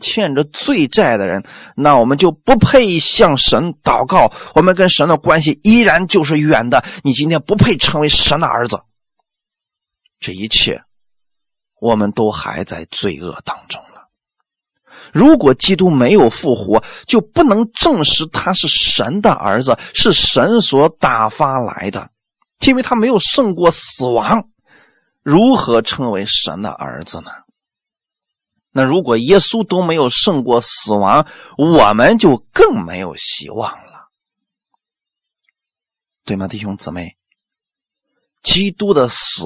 [0.00, 1.44] 欠着罪债的人，
[1.76, 4.32] 那我们就不配向神祷告。
[4.52, 6.82] 我们跟神的关系依然就是远的。
[7.04, 8.80] 你今天不配成为神的儿子。
[10.18, 10.82] 这一切，
[11.80, 14.08] 我们都还在罪恶当中了。
[15.12, 22.10] 如果基督没有复活，就不能证实他是神的儿子，是神所打发来的，
[22.66, 24.48] 因为他没有胜过死亡，
[25.22, 27.30] 如何称为神的儿子呢？
[28.70, 31.26] 那如果耶稣都没有胜过死亡，
[31.58, 34.08] 我们就更没有希望了，
[36.24, 37.16] 对吗，弟兄姊妹？
[38.42, 39.44] 基督的死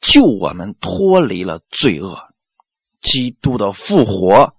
[0.00, 2.34] 救我们脱离了罪恶，
[3.00, 4.56] 基督的复活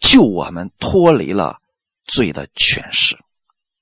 [0.00, 1.60] 救我们脱离了
[2.04, 3.18] 罪的权势。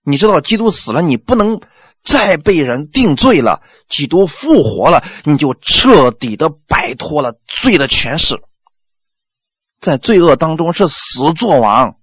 [0.03, 1.61] 你知道，基督死了，你不能
[2.05, 8.43] 再被人定罪了；基督复活了，你就彻底的摆脱了罪的权势。
[9.81, 11.99] 在罪恶当中是死作王，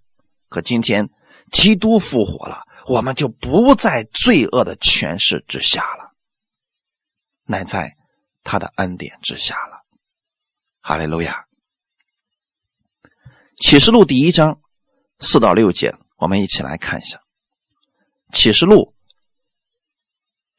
[0.49, 1.09] 可今天
[1.51, 6.11] 基督复活了，我们就不在罪恶的权势之下了，
[7.45, 7.97] 乃在
[8.43, 9.83] 他的恩典之下了。
[10.81, 11.45] 哈利路亚！
[13.57, 14.61] 启示录第一章
[15.19, 17.19] 四到六节，我们一起来看一下。
[18.31, 18.93] 启示录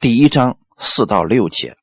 [0.00, 1.76] 第一章四到六节，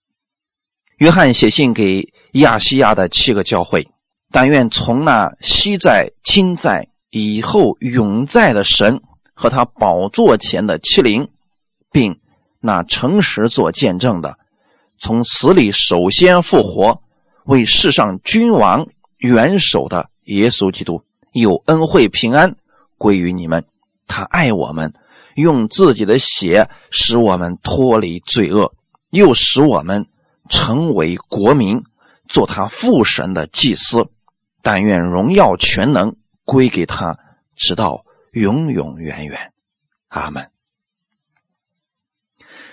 [0.97, 3.87] 约翰写信给亚细亚的七个教会。
[4.29, 8.99] 但愿从那昔在、今在、以后永在的神
[9.33, 11.29] 和他宝座前的七灵，
[11.93, 12.19] 并
[12.59, 14.37] 那诚实做见证的，
[14.97, 17.01] 从死里首先复活，
[17.45, 18.85] 为世上君王
[19.19, 22.57] 元首的耶稣基督，有恩惠平安
[22.97, 23.63] 归于你们。
[24.07, 24.93] 他爱我们，
[25.35, 28.73] 用自己的血使我们脱离罪恶，
[29.10, 30.08] 又使我们
[30.49, 31.84] 成为国民，
[32.28, 34.10] 做他父神的祭司。
[34.62, 37.18] 但愿荣耀全能归给他，
[37.55, 39.53] 直到永永远远。
[40.10, 40.51] 阿门。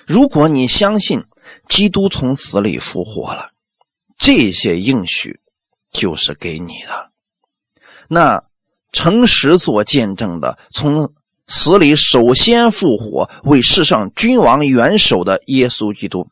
[0.06, 1.24] 如果你相信
[1.68, 3.52] 基督从死里复活了，
[4.16, 5.40] 这些应许
[5.90, 7.12] 就是给你的。
[8.08, 8.44] 那
[8.90, 11.14] 诚实做见证的，从
[11.46, 16.28] 死里首先复活，为世上君王元首的耶稣基督，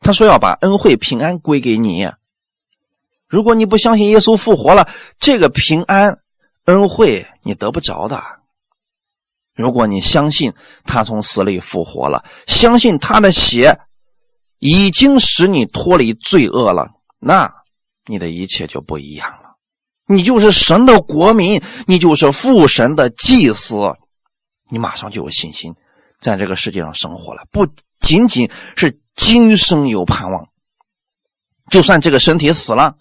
[0.00, 2.10] 他说要把恩惠平安归给你。
[3.26, 4.88] 如果你不相信耶稣复活了，
[5.18, 6.20] 这个平安
[6.66, 8.22] 恩惠你得不着的。
[9.54, 10.52] 如果你相信
[10.84, 13.80] 他从死里复活了，相信他的血
[14.58, 17.52] 已经使你脱离罪恶了，那
[18.04, 19.45] 你的一切就不一样了。
[20.06, 23.94] 你就是神的国民，你就是父神的祭司，
[24.70, 25.74] 你马上就有信心
[26.20, 27.42] 在这个世界上生活了。
[27.50, 27.66] 不
[28.00, 30.48] 仅仅是今生有盼望，
[31.70, 32.96] 就算这个身体死了，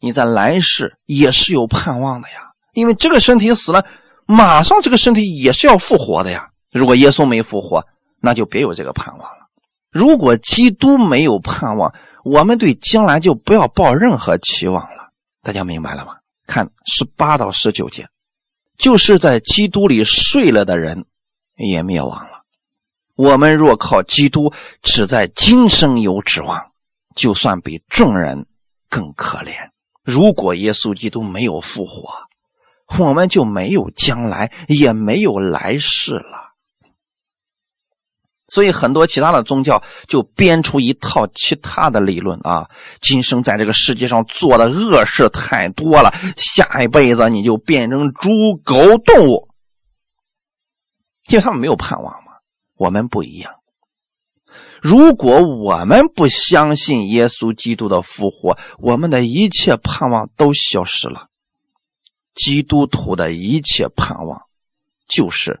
[0.00, 2.50] 你在来世也是有盼望的呀。
[2.72, 3.86] 因为这个身体死了。
[4.26, 6.48] 马上这个身体也是要复活的呀！
[6.72, 7.86] 如果耶稣没复活，
[8.22, 9.48] 那就别有这个盼望了。
[9.90, 15.10] 如果基督没有盼望，我们对将来就不要抱任何期望了。
[15.42, 16.14] 大家明白了吗？
[16.46, 18.08] 看十八到十九节，
[18.76, 21.04] 就是在基督里睡了的人
[21.56, 22.42] 也灭亡了。
[23.16, 26.72] 我们若靠基督只在今生有指望，
[27.14, 28.46] 就算比众人
[28.88, 29.52] 更可怜。
[30.02, 32.10] 如果耶稣基督没有复活，
[32.98, 36.43] 我们就没有将来，也没有来世了。
[38.54, 49.48] 所以很多其他的宗教就编出一套其他的理论啊，今生在这个世界上做的恶事太多了，下一辈子你就变成猪、狗、动物，
[51.26, 52.34] 因为他们没有盼望嘛。
[52.76, 53.54] 我们不一样，
[54.80, 61.26] 如果我们不相信耶稣基督的复活，我们的一切盼望都消失了。
[62.36, 64.42] 基督徒的一切盼望，
[65.08, 65.60] 就是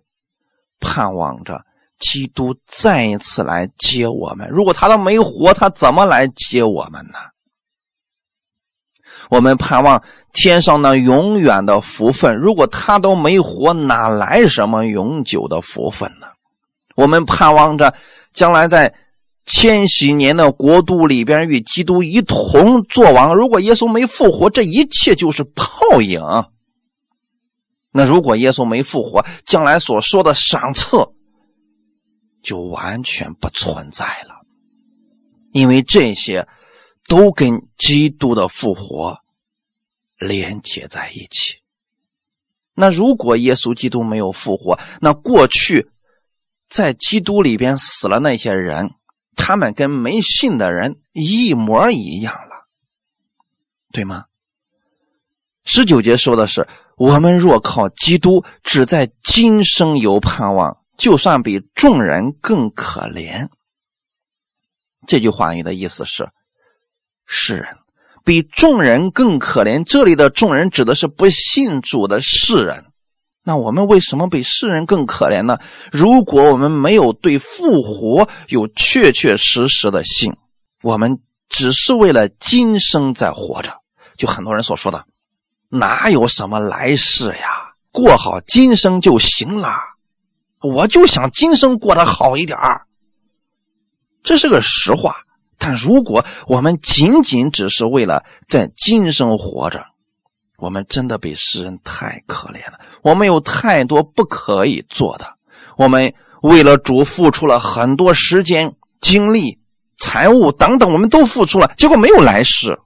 [0.78, 1.64] 盼望着
[1.98, 4.48] 基督再一次来接我们。
[4.50, 7.18] 如果他都没活，他怎么来接我们呢？
[9.30, 10.02] 我们盼望
[10.34, 12.36] 天上那永远的福分。
[12.36, 16.26] 如果他都没活，哪来什么永久的福分呢？
[16.94, 17.94] 我们盼望着
[18.32, 18.94] 将来在
[19.46, 23.34] 千禧年的国度里边与基督一同作王。
[23.34, 26.20] 如果耶稣没复活，这一切就是泡影。
[27.90, 30.96] 那如果耶稣没复活，将来所说的赏赐
[32.44, 34.46] 就完全不存在了，
[35.50, 36.46] 因为这些
[37.08, 39.18] 都跟基督的复活
[40.16, 41.56] 连接在一起。
[42.74, 45.90] 那如果耶稣基督没有复活，那过去
[46.68, 48.92] 在基督里边死了那些人，
[49.34, 52.68] 他们跟没信的人一模一样了，
[53.90, 54.26] 对吗？
[55.64, 56.68] 十九节说的是。
[56.96, 63.48] 我们若靠基督，只在今生有盼望，就算比众人更可怜。
[65.06, 66.30] 这句话语的意思是，
[67.26, 67.78] 世人
[68.24, 69.84] 比众人更可怜。
[69.84, 72.86] 这里的众人指的是不信主的世人。
[73.42, 75.58] 那我们为什么比世人更可怜呢？
[75.92, 80.32] 如果我们没有对复活有确确实实的信，
[80.82, 81.18] 我们
[81.50, 83.82] 只是为了今生在活着，
[84.16, 85.04] 就很多人所说的。
[85.68, 87.74] 哪有什么来世呀？
[87.92, 89.76] 过好今生就行了。
[90.64, 92.86] 我就想今生过得好一点儿
[94.22, 95.16] 这是个实话。
[95.58, 99.84] 但如果我们仅仅只是为了在今生活着，
[100.56, 102.80] 我们真的比世人太可怜了。
[103.02, 105.36] 我们有太多不可以做的。
[105.76, 109.58] 我们为了主付出了很多时间、精力、
[109.98, 112.80] 财物等等，我们都付出了，结果没有来世。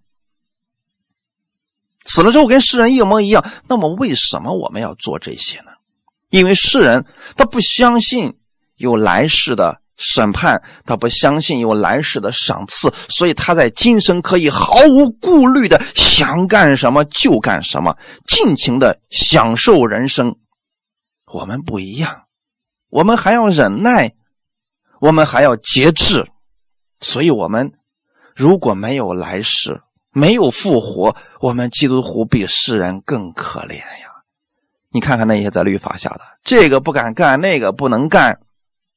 [2.04, 5.72] 死了之后跟世人一模一样，那么为什么我们要做这些呢？
[6.30, 7.04] 因为世人
[7.36, 8.38] 他不相信
[8.76, 20.36] 有来世的审判，他不相信有来世的赏赐，所以他在今生可以毫无顾虑的想干什么就干什么，尽情的享受人生。
[21.32, 22.24] 我们不一样，
[22.88, 24.14] 我们还要忍耐，
[25.00, 26.26] 我们还要节制，
[27.00, 27.72] 所以我们
[28.34, 29.82] 如果没有来世。
[30.10, 34.07] 没有复活，我们基督徒比世人更可怜呀！
[34.90, 38.40] 你看看那些在律法下的，这个不敢干，那个不能干，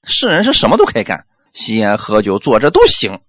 [0.04, 3.20] 世人是什么都可以干，吸烟、喝酒、做这都行。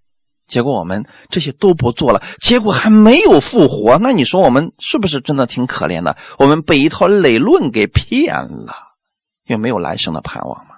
[0.47, 3.99] 结果我们这些都不做了，结果还没有复活。
[3.99, 6.17] 那你说我们是不是真的挺可怜的？
[6.39, 8.75] 我们被一套理论给骗了，
[9.47, 10.77] 也没有来生的盼望吗？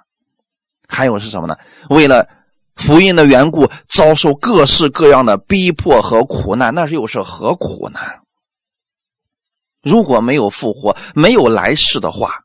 [0.87, 1.57] 还有是什么呢？
[1.89, 2.27] 为了
[2.75, 7.99] 福音的缘故，遭受各式各样的逼迫和苦难，那又是何苦呢？
[9.85, 12.43] 如果没有复活，没有来世的话，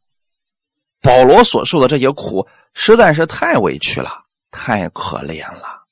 [1.01, 5.87] 保罗所受的这些苦实在是太委屈了，太可怜了。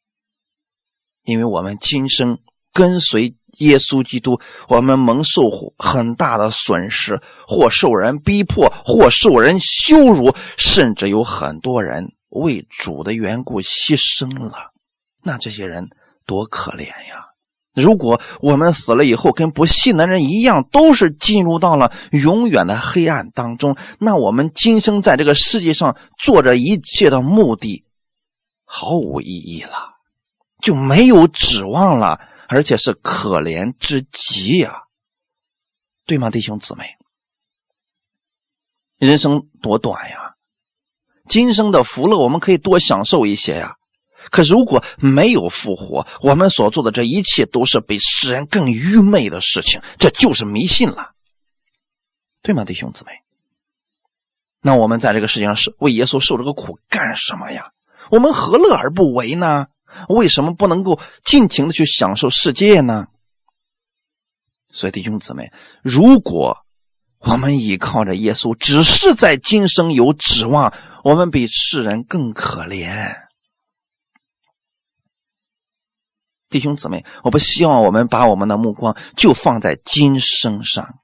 [1.24, 2.38] 因为我们今生
[2.74, 4.38] 跟随耶稣基督，
[4.68, 5.44] 我们蒙受
[5.78, 14.72] 很大的损失，或受人逼迫，或受人羞辱，甚至有很多人为主的缘故牺牲了。
[15.22, 15.88] 那这些人
[16.26, 17.27] 多可怜呀！
[17.80, 27.84] 如果我们死了以后跟不信的人一样，都是进入到了永远的黑暗当中，那我们今生在这个世界上做着一切的目的，
[28.64, 29.96] 毫无意义了。
[30.60, 34.82] 就没有指望了，而且是可怜之极呀，
[36.04, 36.84] 对吗，弟兄姊妹？
[38.98, 40.34] 人生多短呀，
[41.28, 43.76] 今生的福乐我们可以多享受一些呀。
[44.30, 51.12] 可如果没有复活，我们所做的这一切都是比世人更愚昧的事情，这就是迷信了，
[52.42, 53.12] 对吗，弟兄姊妹？
[54.60, 57.70] 那我们在这个世界上是为耶稣受这个苦干什么呀？
[58.10, 59.66] 我们何乐而不为呢？
[60.08, 63.06] 为什么不能够尽情的去享受世界呢？
[64.72, 65.50] 所以弟兄姊妹，
[65.82, 66.58] 如果
[67.20, 70.74] 我们依靠着耶稣，只是在今生有指望，
[71.04, 73.27] 我们比世人更可怜。
[76.48, 80.98] 弟兄姊妹，我不希望我们把我们的目光就放在今生上。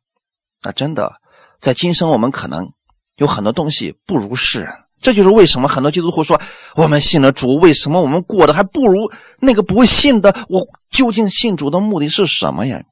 [0.63, 1.21] 那真的，
[1.61, 2.73] 在今生我们可能
[3.17, 4.73] 有很多东西不如世人。
[5.01, 6.41] 这就是为什么很多基督徒说
[6.77, 10.35] 我们信了主，为什么我们过得还不如那个不信的？
[10.49, 12.83] 我究竟信主的目的是什么呀？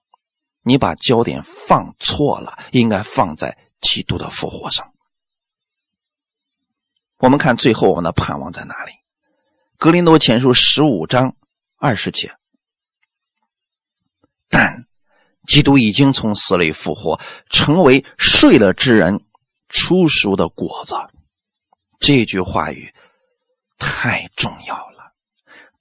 [0.63, 4.93] 你把焦点放错了，应该放在基督的复活上。
[7.17, 8.93] 我们看最后我们的盼望在哪里？
[9.79, 11.35] 格林多前书十五章
[11.79, 12.35] 二十节，
[14.53, 14.85] 但
[15.49, 19.25] 基督已经从死里复活，成为睡了之人
[19.71, 20.95] 出熟的果子。
[21.99, 22.93] 这句话语
[23.79, 25.13] 太重要了，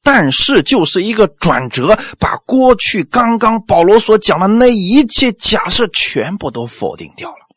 [0.02, 7.48] 但是就是一个转折，把过去刚刚保罗所讲的那一切假设全部都否定掉了。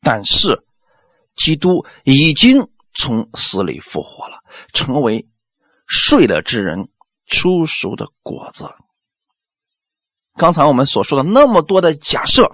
[0.00, 0.64] 但是，
[1.36, 4.38] 基督已经从死里复活了，
[4.72, 5.28] 成为
[5.86, 6.88] 睡了之人
[7.26, 8.64] 出熟的果子。
[10.38, 12.52] 刚才我们所说的那么多的假设，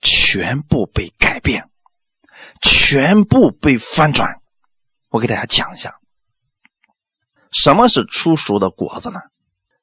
[0.00, 1.68] 全部被改变。
[2.62, 4.40] 全部被翻转，
[5.08, 5.98] 我给大家讲一下，
[7.50, 9.20] 什么是出熟的果子呢？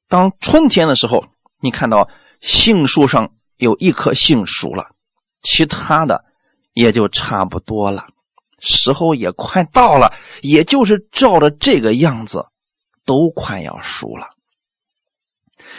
[0.08, 1.26] 当春天的时候，
[1.60, 2.10] 你看到
[2.42, 4.92] 杏树上有一颗杏熟了，
[5.44, 6.26] 其他的
[6.74, 8.08] 也就差不多了，
[8.60, 12.46] 时候也快到了，也就是照着这个样子，
[13.06, 14.37] 都快要熟了。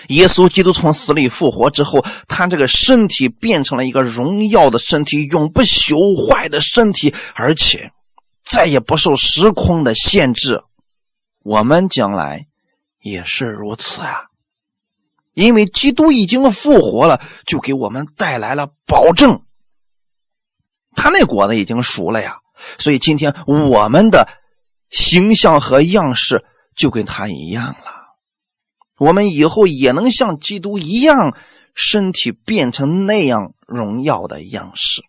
[0.09, 7.93] 耶稣基督从死里复活之后，他这个身体变成了一个荣耀的身体，永不朽坏的身体，而且
[8.45, 10.63] 再也不受时空的限制。
[11.43, 12.47] 我们将来
[13.01, 14.25] 也是如此啊！
[15.35, 19.43] 因为基督已经复活了，就给我们带来了保证。
[20.97, 22.39] 他那果子已经熟了呀，
[22.79, 24.29] 所以今天我们的
[24.91, 26.45] 形象和样式
[26.75, 27.98] 就跟他一样了。
[28.99, 31.37] 我们以后也能像基督一样，
[31.75, 35.03] 身体变成那样荣耀的样式，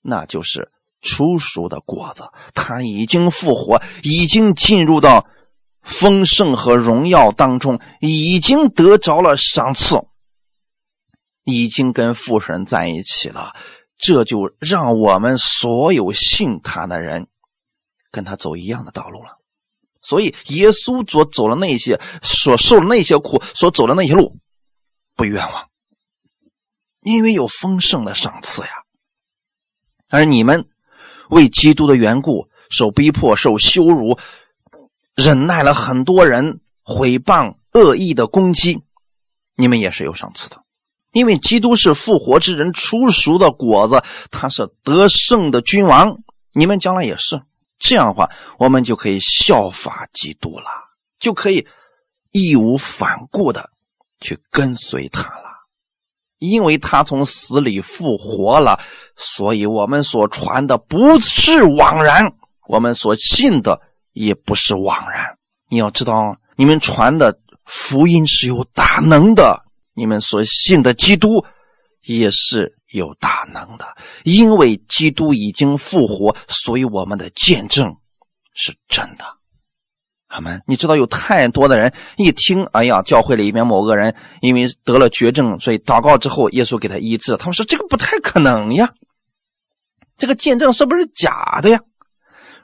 [0.00, 0.72] 那就是
[1.02, 2.24] 出熟的果子。
[2.54, 5.26] 他已经复活，已经进入到
[5.82, 9.96] 丰盛和荣耀当中，已经得着了赏赐，
[11.44, 13.54] 已经跟父神在一起了。
[13.98, 17.26] 这就让我们所有信他的人，
[18.10, 19.39] 跟他走一样的道路了。
[20.02, 24.36] 所以，耶稣所走的那些，所受的那些苦，所走的那些路，
[25.14, 25.68] 不冤枉，
[27.02, 28.68] 因为有丰盛的赏赐呀。
[30.08, 30.68] 而你们
[31.28, 34.18] 为基督的缘故受逼迫、受羞辱，
[35.14, 38.82] 忍耐了很多人毁谤、恶意的攻击，
[39.54, 40.64] 你们也是有赏赐的，
[41.12, 46.18] 因为基督是复活之人出熟的果子，他是得胜的君王，
[46.52, 47.42] 你们将来也是。
[47.80, 50.66] 这样的话，我们就可以效法基督了，
[51.18, 51.66] 就可以
[52.30, 53.70] 义无反顾的
[54.20, 55.50] 去跟随他了。
[56.38, 58.80] 因为他从死里复活了，
[59.16, 62.32] 所以我们所传的不是枉然，
[62.66, 63.80] 我们所信的
[64.12, 65.36] 也不是枉然。
[65.68, 71.44] 你要知道，你们传的福音是有大能的，你们所信的基督
[72.02, 73.96] 也是有大能的。
[74.24, 77.96] 因为基督已经复活，所以我们的见证
[78.54, 79.24] 是真的。
[80.28, 80.62] 阿门。
[80.66, 87.36] 你知道有太多的人一听，哎呀，教会里面某个人因为得了绝症，所以祷告之后，耶稣给他医治。
[87.36, 88.92] 他们说这个不太可能呀，
[90.16, 91.80] 这个见证是不是假的呀？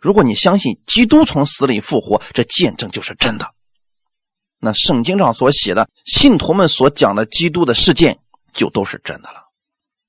[0.01, 3.51] 如果你相信基督从死里复活，这见证就是真的。
[4.61, 8.21] 那圣经上所写的信徒们所讲的基督的事件，
[8.53, 9.46] 就都是真的了。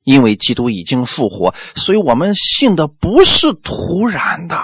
[0.07, 4.57] 因为基督已经复活，所以我们信的不是突然的，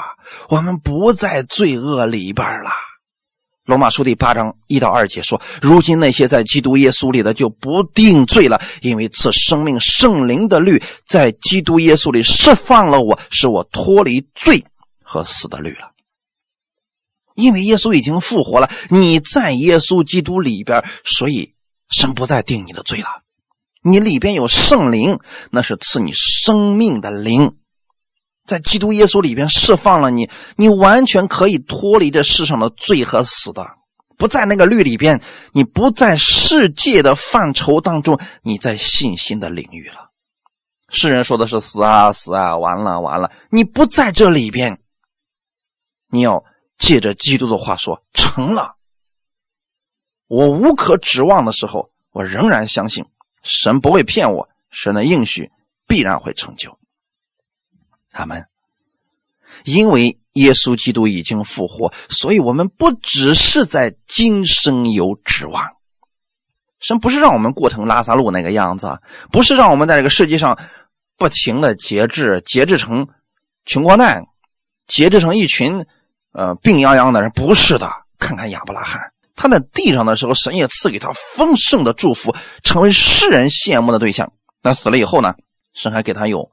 [0.47, 2.69] 我们不在罪恶里边了。
[3.65, 14.65] 罗马书第八章一到二节说：“如今那些在基督耶稣里的就不定罪了，因为赐生命圣灵的律在基督耶稣里释放了我，使我脱离罪。”
[15.03, 15.91] 和死的律了，
[17.35, 21.53] 因为耶稣已经复活了，你在耶稣基督里边，所以
[21.89, 23.22] 神不再定你的罪了。
[23.83, 25.19] 你里边有圣灵，
[25.51, 27.57] 那是赐你生命的灵，
[28.45, 33.65] 在基督耶稣里边释放了你，你完全可以脱离这世上的罪和死的，
[34.17, 35.21] 不在那个律里边，
[35.51, 40.09] 你不在世界的范畴当中，你在信心的领域了。
[40.89, 44.79] 世人说的是死啊死啊，完了完了，你不在这里边。
[46.09, 46.43] 你要
[46.77, 48.75] 借着基督的话说成了，
[50.27, 53.03] 我无可指望的时候，我仍然相信
[53.43, 55.51] 神不会骗我，神的应许
[55.87, 56.79] 必然会成就。
[58.09, 58.47] 他们
[59.65, 65.75] 因为耶稣基督已经复活，所以我们不只是在今生有指望。
[66.79, 68.99] 神不是让我们过成拉萨路那个样子，
[69.31, 70.57] 不是让我们在这个世界上
[71.17, 73.07] 不停的节制，节制成
[73.65, 74.25] 穷光蛋，
[74.87, 75.85] 节制成一群。
[76.35, 77.87] 呃，病殃殃的人不是的。
[78.17, 84.31] 看看亚伯拉罕，他在地上的时候，神也赐给他丰盛的祝福，成为世人羡慕的对象。
[84.61, 85.35] 那死了以后呢？
[85.73, 86.51] 神还给他有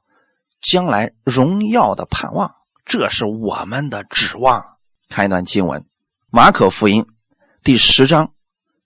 [0.61, 2.55] 将来荣耀的盼望，
[2.85, 4.63] 这是我们的指望。
[5.09, 5.81] 看一段经文，
[6.29, 7.03] 《马可福音》
[7.63, 8.33] 第十章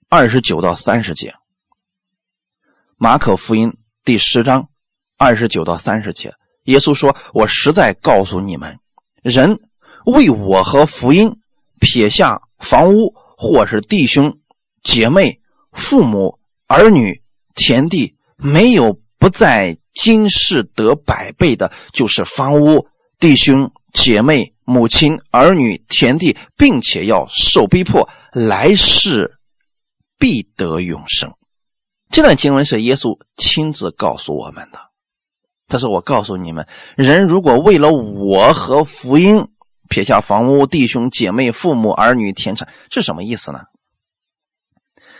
[0.10, 1.30] 二十九到三十节，
[2.98, 3.70] 《马可福音》
[4.04, 4.70] 第十章
[5.18, 6.34] 二十九到三十节，
[6.66, 8.78] 耶稣说：“我实在告诉你们，
[9.24, 9.60] 人。”
[10.06, 11.36] 为我和福音
[11.80, 14.38] 撇下房屋，或是弟兄
[14.84, 15.40] 姐妹、
[15.72, 17.22] 父母儿女、
[17.56, 22.88] 田地，没有不在今世得百倍的，就是房屋、
[23.20, 29.38] 弟兄姐妹、母亲儿女、田地，并且要受逼迫，来世
[30.18, 31.34] 必得永生。
[32.10, 34.80] 这段经文是耶稣亲自告诉我们的。
[35.68, 39.48] 他说：“我告诉你们，人如果为了我和福音，
[39.90, 43.60] 撇下房屋、弟兄姐妹、父母儿女、田产，是什么意思呢？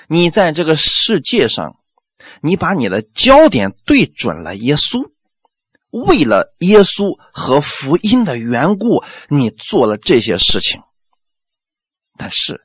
[0.08, 1.78] 你在这个世界上，
[2.42, 5.10] 你把你的焦点对准了耶稣，
[5.90, 10.82] 为了耶稣和福音的缘故，你做了这些事情。
[12.18, 12.62] 但是，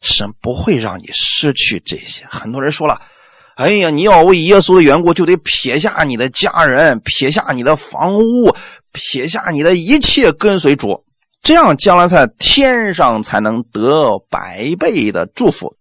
[0.00, 2.26] 神不会让你失去这些。
[2.28, 3.02] 很多人说了
[3.56, 8.56] ：“哎呀，你要为耶稣的缘故，就得撇下你的家人，撇下你的房屋，
[8.92, 11.04] 撇下你的一切，跟随主。”
[11.42, 15.74] 这样，将来在天上才能得百倍的祝福。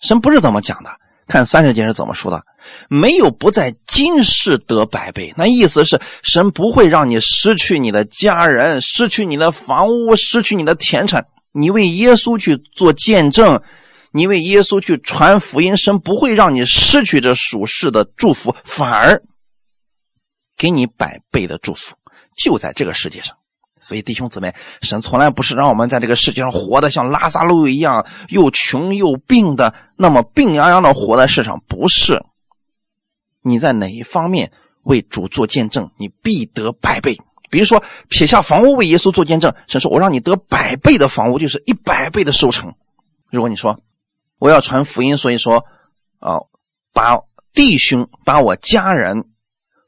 [0.00, 0.90] 神不是这么讲的，
[1.26, 2.42] 看三十节是怎么说的：
[2.88, 5.32] 没有不在今世得百倍。
[5.36, 11.26] 那意思是，神不会让你失去你的家人，失去你的房屋，失去你的田产。
[11.52, 13.62] 你为耶稣去做见证，
[14.10, 19.22] 你为耶稣去传福音，神不会让你失去这属世的祝福，反而
[20.56, 21.94] 给你百倍的祝福，
[22.36, 23.36] 就在这个世界上。
[23.82, 31.60] 所以，弟兄姊妹，神从来不是让我们在这个世界上活得像拉萨路一样又穷又病的，那么病殃殃的活在世上。
[31.66, 32.24] 不是，
[33.42, 34.52] 你在哪一方面
[34.84, 37.20] 为主做见证，你必得百倍。
[37.50, 42.72] 比如说，撇下房屋为耶稣做见证，神说：“我让你得百倍的房屋，就是一百倍的收成。”
[43.30, 43.80] 如果你说
[44.38, 45.66] 我要传福音，所以说
[46.20, 46.38] 啊，
[46.92, 47.18] 把
[47.52, 49.24] 弟兄、把我家人。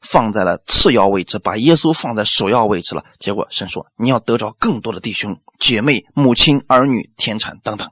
[0.07, 3.03] 放在了次要位置，把耶稣放在首要位置了。
[3.17, 7.89] 结果神说：“你要得着更多的弟兄姐妹、母亲、儿女、田产等等。”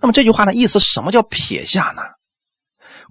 [0.00, 2.02] 那么这句话的意思，什么叫撇下呢？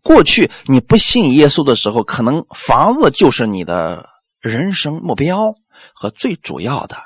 [0.04, 4.08] 过去你不信耶稣的时候，可能房子就是你的
[4.40, 5.56] 人生目标
[5.94, 6.98] 和最主要的，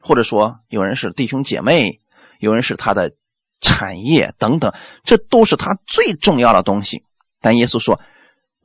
[0.00, 2.00] 或者说有人是弟兄姐妹，
[2.40, 3.12] 有人是他的
[3.60, 4.74] 产业等等，
[5.04, 7.04] 这都是他最重要的东西。
[7.40, 8.00] 但耶稣说。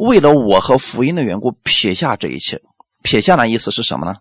[0.02, 2.60] 为了我和福音的缘故，撇下这一切。
[3.04, 4.16] 撇下的意思是什么呢？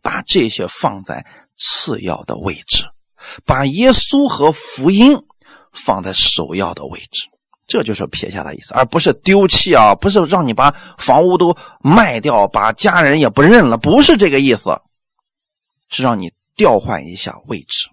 [0.00, 1.26] 把这些放在
[1.58, 2.84] 次要的位置，
[3.44, 5.24] 把耶稣和福音
[5.72, 7.28] 放在首要的位置，
[7.66, 14.80] 这就是撇下的意思，而不是丢弃啊，不是让你把房屋都卖掉，把家人也不认了，不是这个意思，
[15.88, 17.88] 是让你调换一下位置，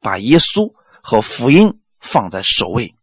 [0.00, 0.72] 把耶稣
[1.02, 2.94] 和福音放在首位，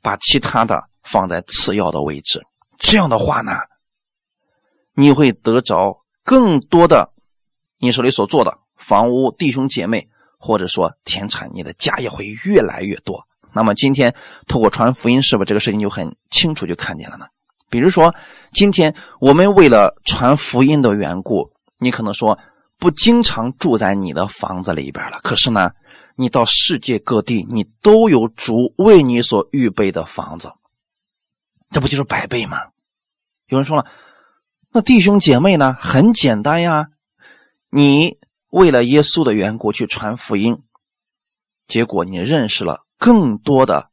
[0.00, 2.42] 把其他的放在次要的位置。
[2.78, 3.52] 这样的话呢，
[4.94, 7.12] 你会得着更多的
[7.78, 13.26] 你手里所做的房屋、弟兄姐妹，或者说田产，你的家也会越来越多。
[13.52, 14.14] 那么今天
[14.48, 17.26] 透过传福音，是不是这个事情就很清楚就看见了呢？
[17.70, 18.14] 比如说，
[18.52, 22.38] 今天我们为了传福音的缘故，你可能说
[22.78, 25.70] 不经常住在你的房子里边了，可是呢，
[26.16, 30.52] 你到世界各地，你都有主为你所预备的房子，
[31.74, 32.70] 这不就是百倍吗？
[33.46, 33.90] 有人说了，
[34.70, 35.72] 那弟兄姐妹呢？
[35.72, 36.92] 很简单呀，
[37.68, 40.62] 你为了耶稣的缘故去传福音，
[41.66, 43.90] 结果你认识了更多的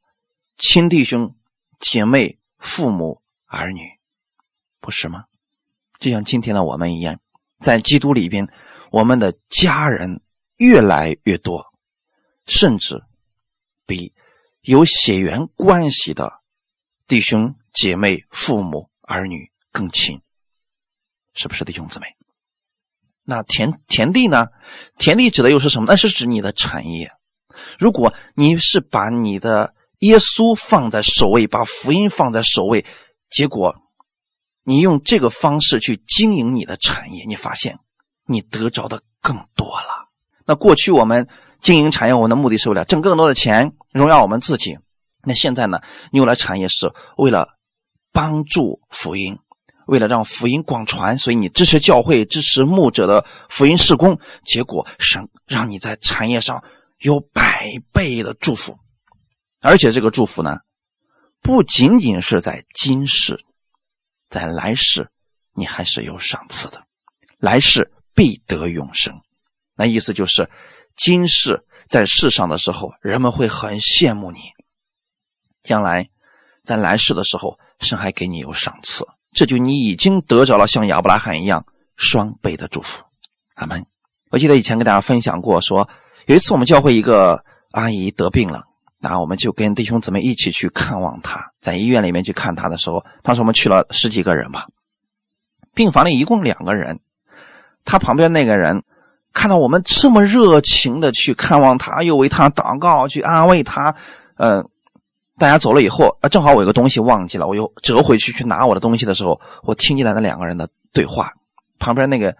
[0.59, 1.36] 亲弟兄
[1.79, 3.82] 姐妹、父母儿女，
[4.79, 5.25] 不是吗？
[5.97, 7.19] 就像今天的我们一样，
[7.59, 8.47] 在基督里边，
[8.91, 10.21] 我们的家人
[10.57, 11.73] 越来越多，
[12.45, 13.03] 甚至
[13.88, 14.13] 比
[14.61, 16.40] 有血缘关系的
[17.12, 19.51] 弟兄姐妹、父母儿女。
[19.70, 20.22] 更亲，
[21.34, 22.07] 是不是弟兄姊妹？
[23.26, 24.47] 那田田地呢？
[24.97, 25.88] 田地指的又是什么？
[25.89, 27.12] 那是指你的产业。
[27.78, 32.86] 如果你是把你的耶稣放在首位，把福音放在首位，
[33.30, 33.76] 结果
[34.64, 37.78] 你用这个方式去经营你的产业，你发现
[38.26, 40.07] 你得着的更多了。
[40.45, 41.28] 那过去我们
[41.59, 44.78] 经营产业，我们的目的是为了挣更多的钱，荣耀我们自己。
[45.24, 45.80] 那现在呢？
[46.11, 47.47] 你有了产业是为了
[48.11, 49.38] 帮助福音。
[49.88, 56.63] 为了让福音广传，所以你支持教会、支持牧者的福音事工，结果神让你在产业上
[56.99, 58.78] 有百倍的祝福，
[59.59, 60.59] 而且这个祝福呢，
[61.41, 63.43] 不仅仅是在今世，
[64.30, 65.09] 在来世
[65.55, 66.84] 你还是有赏赐的，
[67.38, 69.19] 来世必得永生。
[69.76, 70.49] 那意思就是，
[70.95, 74.39] 今世在世上的时候，人们会很羡慕你；
[75.64, 76.09] 将来
[76.64, 79.07] 在来世的时候，神还给你有赏赐。
[79.34, 83.01] 这就你已经得着了像亚伯拉罕一样双倍的祝福，
[83.55, 83.86] 阿门。
[84.30, 85.88] 我记得以前跟大家分享过，说
[86.26, 88.64] 有一次我们教会一个阿姨得病了，
[88.99, 94.68] 那我们就跟弟兄姊妹一起去看望她，在医院里面去看她的时候，当时我们去了十几个人吧，
[95.74, 96.99] 病房里一共两个人，
[97.86, 98.84] 她旁边那个人
[99.32, 103.95] 看到我们这么热情的去看望他，又为他祷告，去安慰他，
[104.36, 104.68] 嗯。
[105.41, 111.33] 大家走了以后，啊，正好我有个东西忘记了，我又折回去去拿我的东西的时候，我听见了那两个人的对话。
[111.79, 112.37] 旁边那个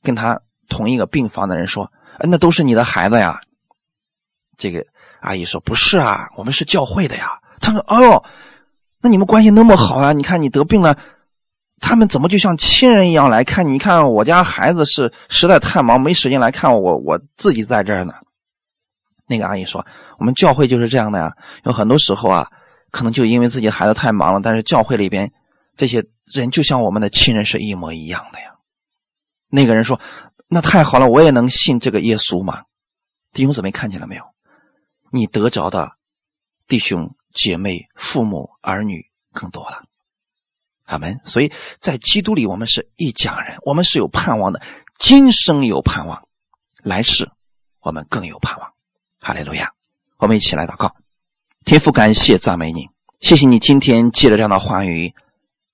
[0.00, 3.40] 跟他同一个病房的人说：“哎，那都是你的孩子呀。”
[4.56, 4.86] 这个
[5.18, 8.22] 阿姨说：“不是啊，我们是教会的呀。”他说：“哦，
[9.00, 10.12] 那你们关系那么好啊？
[10.12, 10.96] 你看你得病了，
[11.80, 13.72] 他们怎么就像亲人一样来看你？
[13.72, 18.14] 你看我家孩子是实在太忙，没时间来看我，我自己在这儿呢。”
[19.26, 19.84] 那个阿姨说
[20.18, 22.50] ：“我们教会就是这样的呀，有很多时候啊，
[22.90, 25.32] 可能就因为自己孩子太忙了，但是教会里边
[25.76, 28.54] 这些人就像我们的亲人是一模一样的呀。”
[29.50, 30.00] 那个人说
[30.48, 32.64] ：“那太好了，我也能信这个耶稣吗？”
[33.32, 34.24] 弟兄姊妹看见了没有？
[35.12, 35.92] 你得着的
[36.66, 39.84] 弟兄姐妹、父母儿女更多了，
[40.84, 41.20] 阿门。
[41.24, 44.62] 所以在基督里，我们是一家人，我们是有盼望的，
[44.98, 46.26] 今生有盼望，
[46.82, 47.30] 来世
[47.80, 48.72] 我们更有盼望。
[49.26, 49.72] 哈利路亚！
[50.18, 50.94] 我们一起来祷告，
[51.64, 55.12] 天父，感谢赞美你，谢谢你今天借着这样的话语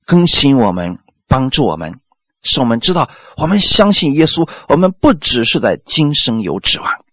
[0.06, 0.98] 更新我们，
[1.28, 2.00] 帮助我们，
[2.42, 7.04] 使我们知道，我们相信耶稣，我们不只是在今生有指望，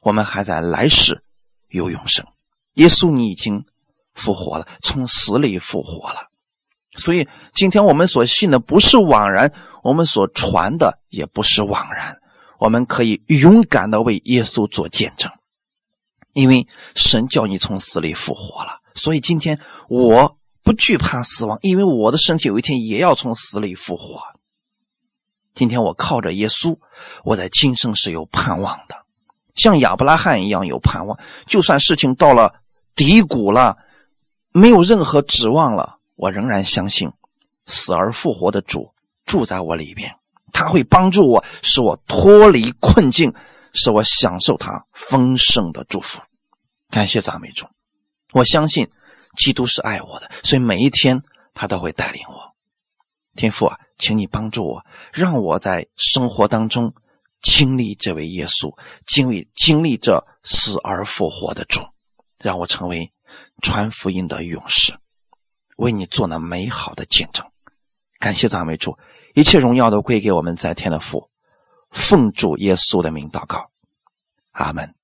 [0.00, 1.24] 我们还在来世
[1.70, 2.24] 有永生。
[2.74, 3.64] 耶稣，你已经
[4.14, 6.28] 复活了，从死里复活了，
[6.94, 9.52] 所以今天我们所信的不是枉然，
[9.82, 12.20] 我们所传的也不是枉然。
[12.58, 15.30] 我们可以勇敢的为耶稣做见证，
[16.32, 24.20] 因为神叫你从死里复活了，所以今天我不惧怕死亡，因为我的身体有一天也要从死里复活。
[25.54, 26.78] 今天我靠着耶稣，
[27.24, 28.96] 我在今生是有盼望的，
[29.54, 31.18] 像亚伯拉罕一样有盼望。
[31.46, 32.60] 就算事情到了
[32.94, 33.78] 低谷了，
[34.52, 37.10] 没有任何指望了，我仍然相信
[37.64, 38.92] 死而复活的主
[39.24, 40.16] 住在我里边。
[40.56, 43.34] 他会帮助我，使我脱离困境，
[43.74, 46.22] 使我享受他丰盛的祝福。
[46.88, 47.66] 感谢赞美主，
[48.32, 48.90] 我相信
[49.36, 52.56] 基督是爱我的，所以每一天他都会带领我。
[53.34, 56.94] 天父啊，请你帮助我，让我在生活当中
[57.42, 58.74] 经历这位耶稣，
[59.06, 61.82] 经历经历这死而复活的主，
[62.38, 63.12] 让我成为
[63.60, 64.94] 传福音的勇士，
[65.76, 67.44] 为你做那美好的见证。
[68.18, 68.96] 感谢赞美主，
[69.36, 71.28] 一切荣耀都归给我们在天的父，
[71.90, 73.70] 奉主耶稣的名祷告，
[74.52, 74.95] 阿门。